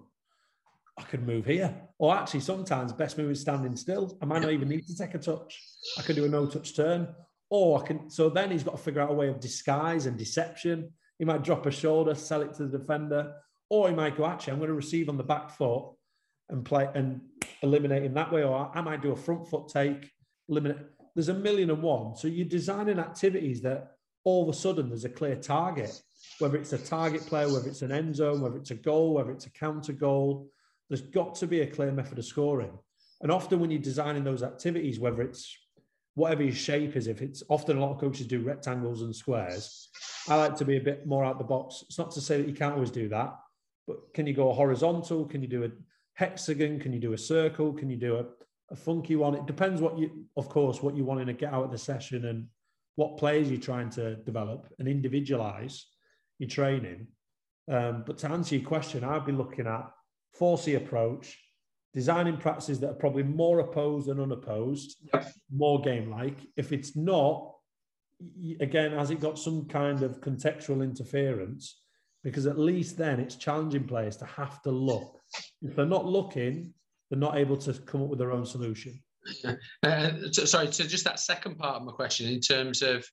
[0.97, 1.75] I could move here.
[1.99, 4.17] Or actually, sometimes best move is standing still.
[4.23, 5.61] I might not even need to take a touch.
[5.99, 7.09] I can do a no touch turn.
[7.51, 10.19] Or I can, so then he's got to figure out a way of disguise and
[10.19, 13.35] deception he might drop a shoulder, sell it to the defender,
[13.69, 15.85] or he might go, actually, I'm going to receive on the back foot
[16.49, 17.21] and play and
[17.63, 18.45] eliminate him that way.
[18.45, 20.11] Or I might do a front foot take,
[20.49, 20.79] eliminate.
[21.15, 22.17] There's a million and one.
[22.17, 23.93] So you're designing activities that
[24.25, 26.01] all of a sudden there's a clear target,
[26.39, 29.33] whether it's a target player, whether it's an end zone, whether it's a goal, whether
[29.33, 30.49] it's a counter goal.
[30.89, 32.79] There's got to be a clear method of scoring.
[33.21, 35.55] And often when you're designing those activities, whether it's
[36.19, 39.89] whatever your shape is, if it's often a lot of coaches do rectangles and squares,
[40.29, 41.85] I like to be a bit more out the box.
[41.87, 43.39] It's not to say that you can't always do that,
[43.87, 45.25] but can you go horizontal?
[45.27, 45.71] Can you do a
[46.15, 46.81] hexagon?
[46.81, 47.73] Can you do a circle?
[47.73, 48.25] Can you do a,
[48.73, 49.37] a funky one?
[49.37, 52.25] It depends what you, of course, what you want to get out of the session
[52.25, 52.49] and
[52.97, 55.87] what players you're trying to develop and individualize
[56.41, 57.07] your training.
[57.71, 59.89] Um, but to answer your question, I'd be looking at
[60.41, 61.39] 4C approach,
[61.95, 64.97] designing practices that are probably more opposed than unopposed,
[65.55, 66.37] more game like.
[66.57, 67.55] If it's not,
[68.61, 71.81] again, has it got some kind of contextual interference?
[72.25, 75.21] Because at least then it's challenging players to have to look.
[75.63, 76.75] If they're not looking,
[77.11, 79.01] they're not able to come up with their own solution.
[79.83, 83.05] Uh, so, sorry, so just that second part of my question in terms of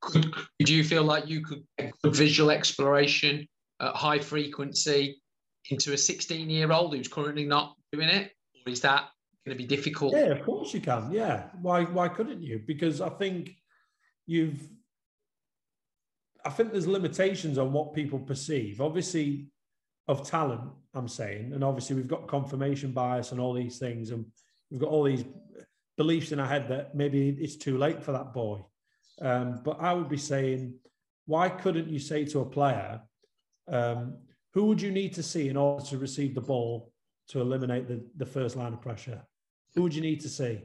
[0.00, 3.46] could, do you feel like you could get visual exploration
[3.80, 5.20] at high frequency
[5.70, 8.32] into a 16 year old who's currently not doing it?
[8.66, 9.08] Or is that
[9.46, 10.12] going to be difficult?
[10.12, 11.10] Yeah, of course you can.
[11.10, 11.44] Yeah.
[11.62, 12.60] Why, why couldn't you?
[12.66, 13.52] Because I think
[14.26, 14.60] you've,
[16.44, 18.80] I think there's limitations on what people perceive.
[18.80, 19.48] Obviously,
[20.08, 20.62] of talent,
[20.94, 24.24] I'm saying, and obviously we've got confirmation bias and all these things, and
[24.70, 25.24] we've got all these
[25.96, 28.58] beliefs in our head that maybe it's too late for that boy.
[29.20, 30.74] Um, but I would be saying,
[31.26, 33.00] why couldn't you say to a player,
[33.68, 34.16] um,
[34.52, 36.92] who would you need to see in order to receive the ball
[37.28, 39.22] to eliminate the, the first line of pressure?
[39.74, 40.62] Who would you need to see?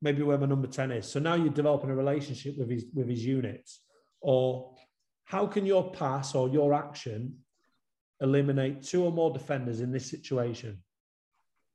[0.00, 1.06] Maybe where my number 10 is.
[1.06, 3.80] So now you're developing a relationship with his with his units.
[4.20, 4.74] Or
[5.24, 7.36] how can your pass or your action
[8.20, 10.82] eliminate two or more defenders in this situation?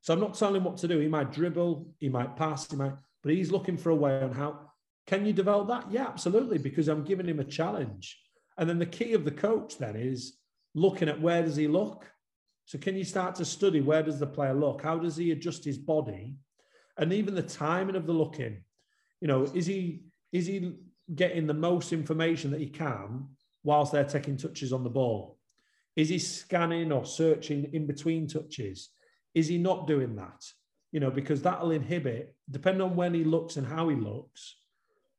[0.02, 1.00] So I'm not telling him what to do.
[1.00, 2.94] He might dribble, he might pass, he might,
[3.24, 4.72] but he's looking for a way on how
[5.06, 5.92] can you develop that?
[5.92, 8.20] Yeah, absolutely, because I'm giving him a challenge.
[8.58, 10.38] And then the key of the coach then is
[10.78, 12.06] looking at where does he look?
[12.66, 14.84] So can you start to study where does the player look?
[14.84, 16.36] How does he adjust his body?
[16.98, 18.62] And even the timing of the looking.
[19.20, 20.76] You know, is he is he
[21.16, 23.28] getting the most information that he can
[23.64, 25.40] whilst they're taking touches on the ball?
[25.96, 28.90] Is he scanning or searching in between touches?
[29.34, 30.46] Is he not doing that?
[30.92, 34.56] You know, because that'll inhibit, depending on when he looks and how he looks,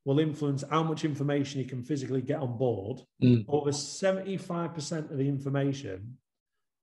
[0.08, 2.98] will influence how much information you can physically get on board.
[3.22, 3.44] Mm.
[3.46, 6.16] Over 75% of the information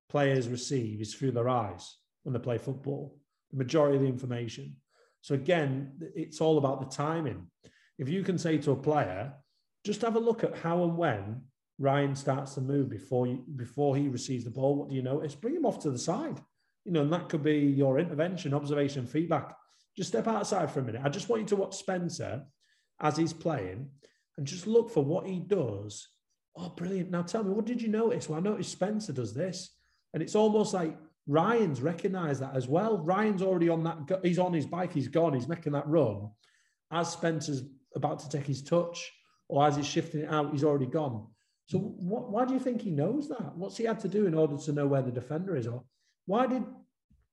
[0.08, 3.18] players receive is through their eyes when they play football,
[3.50, 4.76] the majority of the information.
[5.22, 7.48] So, again, it's all about the timing.
[7.98, 9.32] If you can say to a player,
[9.84, 11.42] just have a look at how and when
[11.80, 14.76] Ryan starts to move before you, before he receives the ball.
[14.76, 15.34] What do you notice?
[15.34, 16.40] Bring him off to the side.
[16.84, 19.56] You know, and that could be your intervention, observation, feedback.
[19.96, 21.02] Just step outside for a minute.
[21.04, 22.44] I just want you to watch Spencer
[23.00, 23.90] as he's playing
[24.36, 26.08] and just look for what he does.
[26.56, 27.10] Oh, brilliant.
[27.10, 28.28] Now tell me, what did you notice?
[28.28, 29.70] Well, I noticed Spencer does this.
[30.14, 32.98] And it's almost like Ryan's recognized that as well.
[32.98, 36.30] Ryan's already on that, he's on his bike, he's gone, he's making that run.
[36.90, 37.62] As Spencer's
[37.94, 39.12] about to take his touch
[39.48, 41.26] or as he's shifting it out, he's already gone.
[41.66, 43.56] So what, why do you think he knows that?
[43.56, 45.66] What's he had to do in order to know where the defender is?
[45.66, 45.82] Or
[46.26, 46.64] why did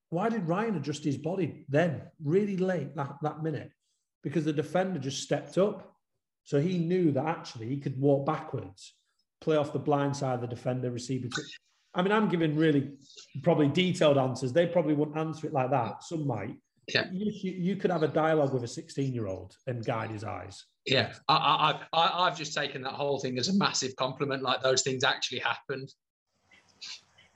[0.09, 3.71] why did Ryan adjust his body then, really late that, that minute?
[4.23, 5.95] Because the defender just stepped up.
[6.43, 8.95] So he knew that actually he could walk backwards,
[9.41, 11.33] play off the blind side of the defender, receive it.
[11.93, 12.91] I mean, I'm giving really
[13.43, 14.51] probably detailed answers.
[14.51, 16.03] They probably wouldn't answer it like that.
[16.03, 16.55] Some might.
[16.87, 17.05] Yeah.
[17.11, 20.65] You, you could have a dialogue with a 16 year old and guide his eyes.
[20.85, 21.13] Yeah.
[21.29, 21.35] I,
[21.93, 24.43] I, I, I've just taken that whole thing as a massive compliment.
[24.43, 25.93] Like those things actually happened.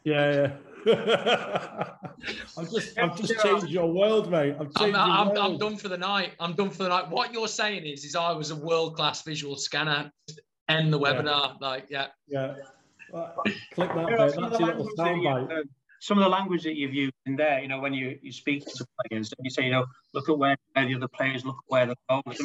[0.04, 0.54] Yeah, yeah.
[2.58, 4.56] I've just, I've just changed your world, mate.
[4.60, 6.34] I've I'm, I'm, I'm, done for the night.
[6.40, 7.10] I'm done for the night.
[7.10, 10.12] What you're saying is, is I was a world class visual scanner.
[10.70, 11.56] End the webinar.
[11.60, 11.68] Yeah.
[11.68, 12.08] Like, yeah.
[12.28, 12.56] Yeah.
[13.12, 13.34] Well,
[13.74, 14.08] click that.
[14.08, 14.18] Bit.
[14.18, 15.52] That's your little soundbite.
[15.52, 15.64] Uh,
[16.00, 18.66] some of the language that you've used in there, you know, when you you speak
[18.66, 21.56] to players, and you say, you know, look at where, where the other players look
[21.56, 22.38] at where they're going.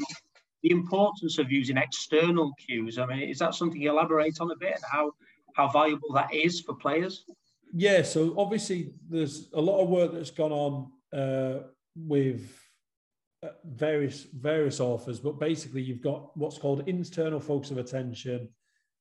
[0.63, 2.99] The importance of using external cues.
[2.99, 5.13] I mean, is that something you elaborate on a bit and how
[5.55, 7.25] how valuable that is for players?
[7.73, 11.67] Yeah, so obviously there's a lot of work that's gone on uh,
[11.97, 12.51] with
[13.43, 18.49] uh, various various authors, but basically you've got what's called internal focus of attention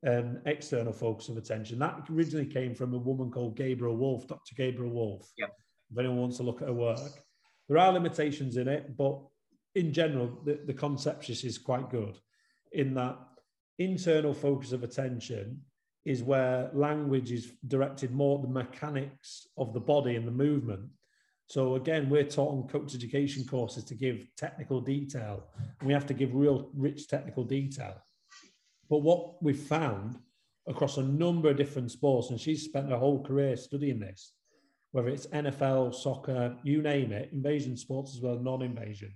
[0.03, 1.79] and external focus of attention.
[1.79, 4.55] That originally came from a woman called Gabriele Wulf, Dr.
[4.55, 5.31] Gabriele Wulf.
[5.37, 5.47] Yeah.
[5.91, 6.99] If anyone wants to look at her work,
[7.67, 9.19] there are limitations in it, but
[9.75, 12.17] in general, the, the concept is quite good
[12.71, 13.17] in that
[13.77, 15.61] internal focus of attention
[16.05, 20.89] is where language is directed more at the mechanics of the body and the movement.
[21.47, 25.43] So again, we're taught on coach education courses to give technical detail,
[25.79, 27.95] and we have to give real rich technical detail.
[28.89, 30.17] But what we've found
[30.67, 34.33] across a number of different sports, and she's spent her whole career studying this,
[34.91, 39.13] whether it's NFL, soccer, you name it, invasion sports as well non-invasion.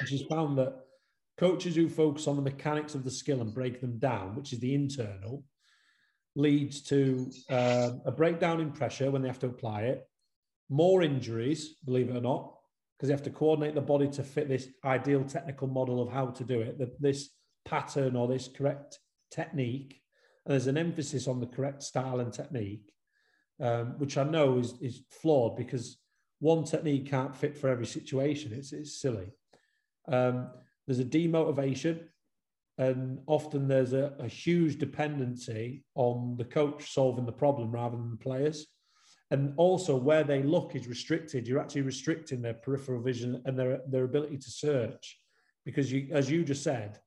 [0.00, 0.74] And she's found that
[1.38, 4.58] Coaches who focus on the mechanics of the skill and break them down, which is
[4.58, 5.44] the internal,
[6.34, 10.08] leads to uh, a breakdown in pressure when they have to apply it,
[10.68, 12.54] more injuries, believe it or not,
[12.96, 16.26] because they have to coordinate the body to fit this ideal technical model of how
[16.26, 17.30] to do it, the, this
[17.64, 18.98] pattern or this correct
[19.30, 20.00] technique.
[20.44, 22.92] and there's an emphasis on the correct style and technique,
[23.60, 25.98] um, which I know is, is flawed because
[26.40, 28.52] one technique can't fit for every situation.
[28.52, 29.32] It's, it's silly.
[30.10, 30.50] Um,
[30.88, 32.00] there's a demotivation,
[32.78, 38.10] and often there's a, a, huge dependency on the coach solving the problem rather than
[38.10, 38.66] the players.
[39.30, 41.46] And also, where they look is restricted.
[41.46, 45.20] You're actually restricting their peripheral vision and their, their ability to search.
[45.66, 46.98] Because, you, as you just said,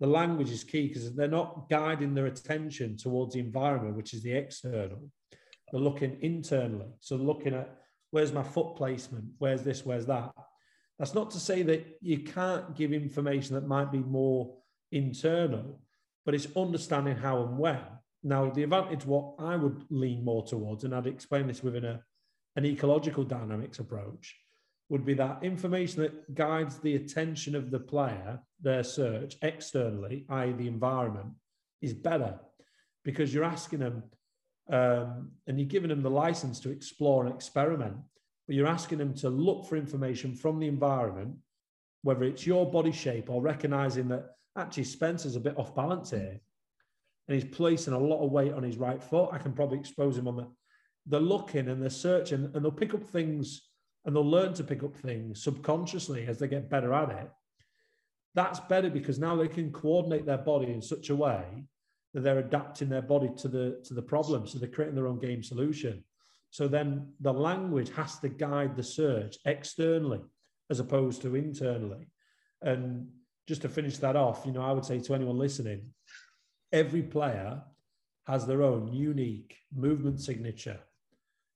[0.00, 4.24] the language is key because they're not guiding their attention towards the environment, which is
[4.24, 5.08] the external.
[5.70, 6.88] They're looking internally.
[6.98, 7.78] So, looking at
[8.10, 10.32] where's my foot placement, where's this, where's that.
[11.00, 14.54] That's not to say that you can't give information that might be more
[14.92, 15.80] internal,
[16.26, 17.80] but it's understanding how and when.
[18.22, 22.02] Now, the advantage, what I would lean more towards, and I'd explain this within a,
[22.56, 24.36] an ecological dynamics approach,
[24.90, 30.52] would be that information that guides the attention of the player, their search externally, i.e.,
[30.52, 31.28] the environment,
[31.80, 32.38] is better
[33.06, 34.02] because you're asking them
[34.70, 37.96] um, and you're giving them the license to explore and experiment
[38.50, 41.36] but you're asking them to look for information from the environment,
[42.02, 46.40] whether it's your body shape or recognizing that actually Spencer's a bit off balance here
[47.28, 49.28] and he's placing a lot of weight on his right foot.
[49.30, 50.48] I can probably expose him on the.
[51.06, 53.68] They're looking and they're searching and they'll pick up things
[54.04, 57.30] and they'll learn to pick up things subconsciously as they get better at it.
[58.34, 61.44] That's better because now they can coordinate their body in such a way
[62.14, 64.48] that they're adapting their body to the to the problem.
[64.48, 66.02] So they're creating their own game solution.
[66.50, 70.20] So then the language has to guide the search externally
[70.68, 72.08] as opposed to internally.
[72.62, 73.08] And
[73.48, 75.90] just to finish that off, you know, I would say to anyone listening,
[76.72, 77.62] every player
[78.26, 80.78] has their own unique movement signature.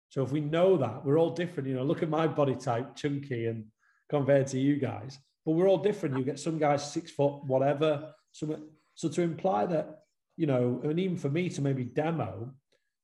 [0.08, 1.68] So if we know that, we're all different.
[1.68, 3.66] You know, look at my body type, chunky, and
[4.08, 6.16] compared to you guys, but we're all different.
[6.16, 8.12] You get some guys six foot, whatever.
[8.32, 8.60] So,
[8.94, 10.02] so to imply that,
[10.36, 12.52] you know, and even for me to maybe demo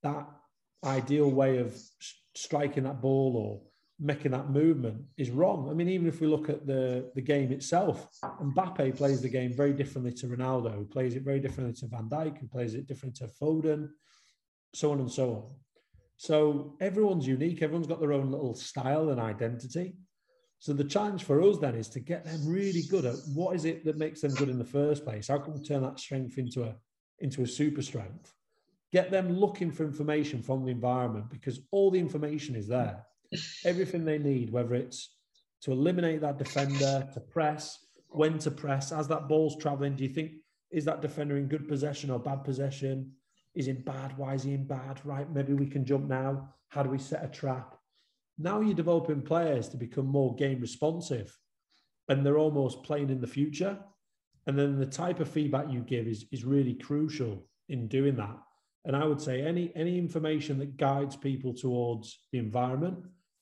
[0.02, 0.28] that
[0.84, 1.76] ideal way of
[2.34, 5.68] striking that ball or making that movement is wrong.
[5.68, 9.52] I mean, even if we look at the, the game itself, Mbappe plays the game
[9.52, 12.86] very differently to Ronaldo, who plays it very differently to Van Dijk, who plays it
[12.86, 13.90] different to Foden,
[14.74, 15.54] so on and so on.
[16.16, 19.96] So everyone's unique, everyone's got their own little style and identity.
[20.58, 23.64] So the challenge for us then is to get them really good at what is
[23.64, 25.28] it that makes them good in the first place?
[25.28, 26.74] How can we turn that strength into a
[27.20, 28.34] into a super strength?
[28.92, 33.04] Get them looking for information from the environment because all the information is there.
[33.64, 35.16] Everything they need, whether it's
[35.62, 37.78] to eliminate that defender, to press,
[38.08, 40.32] when to press, as that ball's traveling, do you think
[40.70, 43.12] is that defender in good possession or bad possession?
[43.54, 44.16] Is in bad?
[44.16, 45.00] Why is he in bad?
[45.04, 46.54] Right, maybe we can jump now.
[46.68, 47.76] How do we set a trap?
[48.38, 51.36] Now you're developing players to become more game responsive
[52.08, 53.78] and they're almost playing in the future.
[54.46, 58.36] And then the type of feedback you give is, is really crucial in doing that.
[58.84, 62.98] And I would say any any information that guides people towards the environment,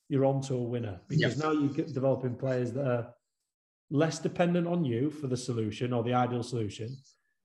[0.09, 3.15] you're on to a winner because now you're developing players that are
[3.91, 6.97] less dependent on you for the solution or the ideal solution.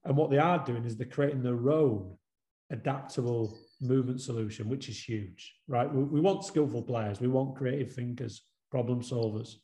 [0.04, 2.16] And what they are doing is they're creating their own
[2.70, 5.92] adaptable movement solution, which is huge, right?
[5.92, 9.54] We, we want skillful players, we want creative thinkers, problem solvers.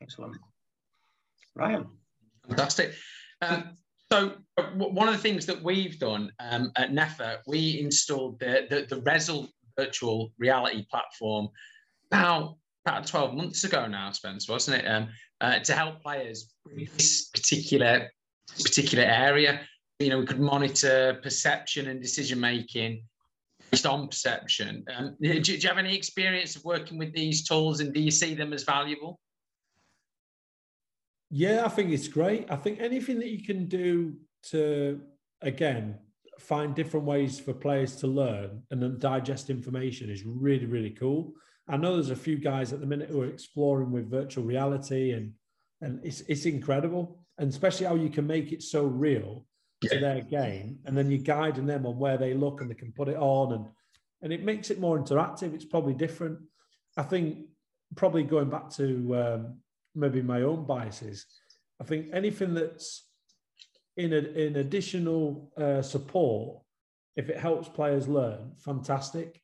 [0.00, 0.36] Excellent.
[1.54, 1.86] Ryan.
[2.48, 2.92] Fantastic.
[3.40, 3.76] Um,
[4.12, 4.34] so
[4.74, 9.48] one of the things that we've done um, at NEFA, we installed the, the, the
[9.78, 11.48] virtual reality platform
[12.10, 14.86] about, about 12 months ago now, Spence, wasn't it?
[14.86, 15.08] Um,
[15.40, 18.10] uh, to help players with this particular,
[18.62, 19.62] particular area.
[19.98, 23.04] You know, we could monitor perception and decision making
[23.70, 24.84] based on perception.
[24.94, 28.10] Um, do, do you have any experience of working with these tools and do you
[28.10, 29.18] see them as valuable?
[31.34, 32.50] Yeah, I think it's great.
[32.50, 34.16] I think anything that you can do
[34.50, 35.00] to,
[35.40, 35.98] again,
[36.38, 41.32] find different ways for players to learn and then digest information is really, really cool.
[41.66, 45.12] I know there's a few guys at the minute who are exploring with virtual reality
[45.12, 45.32] and
[45.80, 47.24] and it's it's incredible.
[47.38, 49.46] And especially how you can make it so real
[49.84, 50.80] to their game.
[50.84, 53.54] And then you're guiding them on where they look and they can put it on
[53.54, 53.66] and
[54.20, 55.54] and it makes it more interactive.
[55.54, 56.40] It's probably different.
[56.98, 57.46] I think
[57.96, 59.56] probably going back to um,
[59.94, 61.26] maybe my own biases.
[61.80, 63.06] I think anything that's
[63.96, 66.62] in a, in additional uh, support,
[67.16, 69.40] if it helps players learn, fantastic.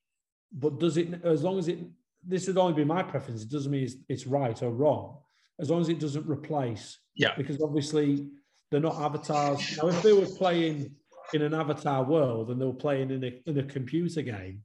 [0.53, 1.79] But does it as long as it
[2.27, 3.43] this would only be my preference.
[3.43, 5.19] It doesn't mean it's, it's right or wrong,
[5.61, 6.99] as long as it doesn't replace.
[7.15, 7.35] Yeah.
[7.37, 8.29] Because obviously
[8.71, 9.79] they're not avatars.
[9.79, 10.95] Now, if they were playing
[11.33, 14.63] in an avatar world and they were playing in a in a computer game,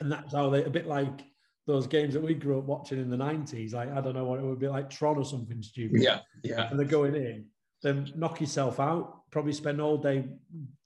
[0.00, 1.20] and that's how they a bit like
[1.66, 3.72] those games that we grew up watching in the 90s.
[3.72, 6.02] Like, I don't know what it would be like Tron or something stupid.
[6.02, 6.20] Yeah.
[6.42, 6.68] Yeah.
[6.68, 7.46] And they're going in.
[7.82, 9.30] then knock yourself out.
[9.30, 10.24] Probably spend all day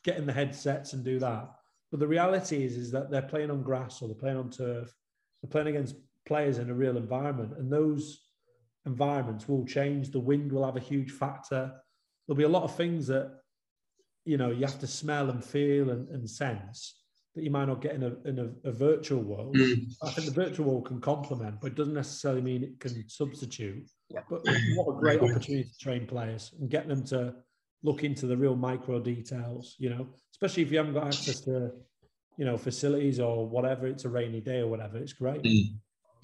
[0.04, 1.50] getting the headsets and do that.
[1.90, 4.92] But the reality is, is that they're playing on grass or they're playing on turf.
[5.42, 5.96] They're playing against
[6.26, 8.22] players in a real environment, and those
[8.84, 10.10] environments will change.
[10.10, 11.72] The wind will have a huge factor.
[12.26, 13.40] There'll be a lot of things that
[14.24, 16.94] you know you have to smell and feel and, and sense
[17.36, 19.54] that you might not get in a, in a, a virtual world.
[19.54, 19.92] Mm.
[20.02, 23.88] I think the virtual world can complement, but it doesn't necessarily mean it can substitute.
[24.08, 24.20] Yeah.
[24.28, 24.42] But
[24.74, 27.34] what a great opportunity to train players and get them to
[27.82, 31.70] look into the real micro details, you know, especially if you haven't got access to,
[32.38, 35.42] you know, facilities or whatever, it's a rainy day or whatever, it's great.
[35.42, 35.78] Mm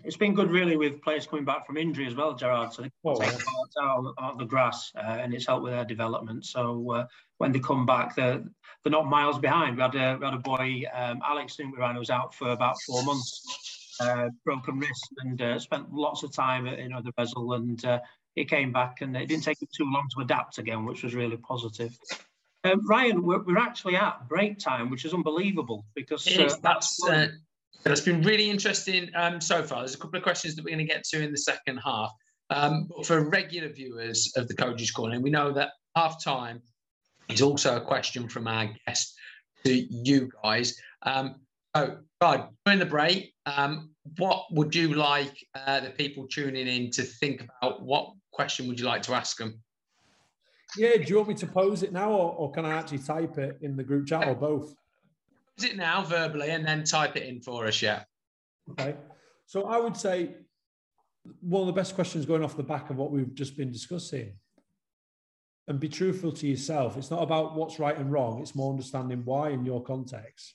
[0.05, 2.73] it's been good really with players coming back from injury as well, Gerard.
[2.73, 3.83] So they oh, take yeah.
[3.83, 6.45] out, out the grass uh, and it's helped with their development.
[6.47, 7.07] So uh,
[7.39, 8.43] when they come back, they're,
[8.83, 9.77] they're not miles behind.
[9.77, 12.51] We had a, we had a boy, um, Alex, who ran, who was out for
[12.51, 17.01] about four months, uh, broken wrist, and uh, spent lots of time at, you know,
[17.03, 18.01] the Bessel, and uh,
[18.35, 21.15] he came back, and it didn't take him too long to adapt again, which was
[21.15, 21.97] really positive.
[22.65, 27.01] Um, Ryan, we're, we're, actually at break time, which is unbelievable because uh, that's
[27.85, 29.81] it's been really interesting um, so far.
[29.81, 32.11] There's a couple of questions that we're going to get to in the second half.
[32.51, 36.61] Um, but for regular viewers of the Coaches Corner, we know that half time
[37.29, 39.15] is also a question from our guest
[39.65, 40.79] to you guys.
[41.03, 41.37] Um,
[41.75, 46.91] so, God, during the break, um, what would you like uh, the people tuning in
[46.91, 47.83] to think about?
[47.83, 49.63] What question would you like to ask them?
[50.77, 53.39] Yeah, do you want me to pose it now, or, or can I actually type
[53.39, 54.75] it in the group chat, or both?
[55.59, 58.05] It now verbally and then type it in for us, yeah.
[58.71, 58.97] Okay.
[59.47, 60.35] So I would say
[61.41, 64.33] one of the best questions going off the back of what we've just been discussing
[65.69, 66.97] and be truthful to yourself.
[66.97, 70.55] It's not about what's right and wrong, it's more understanding why in your context.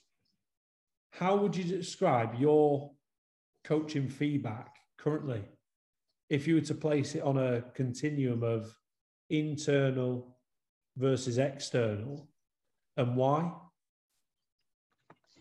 [1.10, 2.92] How would you describe your
[3.64, 5.42] coaching feedback currently
[6.28, 8.74] if you were to place it on a continuum of
[9.30, 10.36] internal
[10.96, 12.28] versus external
[12.96, 13.50] and why?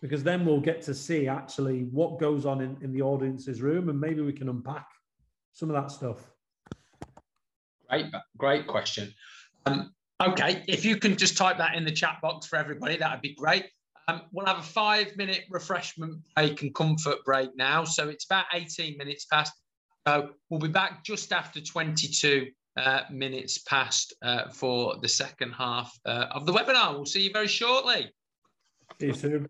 [0.02, 3.90] Because then we'll get to see actually what goes on in, in the audience's room
[3.90, 4.88] and maybe we can unpack
[5.54, 6.30] some of that stuff.
[7.90, 8.06] Great,
[8.38, 9.14] great question.
[9.66, 13.12] Um, okay, if you can just type that in the chat box for everybody, that
[13.12, 13.66] would be great.
[14.08, 17.84] Um, we'll have a five minute refreshment break and comfort break now.
[17.84, 19.52] So it's about 18 minutes past.
[20.08, 25.92] So we'll be back just after 22 uh, minutes past uh, for the second half
[26.06, 26.94] uh, of the webinar.
[26.94, 28.12] We'll see you very shortly.
[29.00, 29.50] See you soon.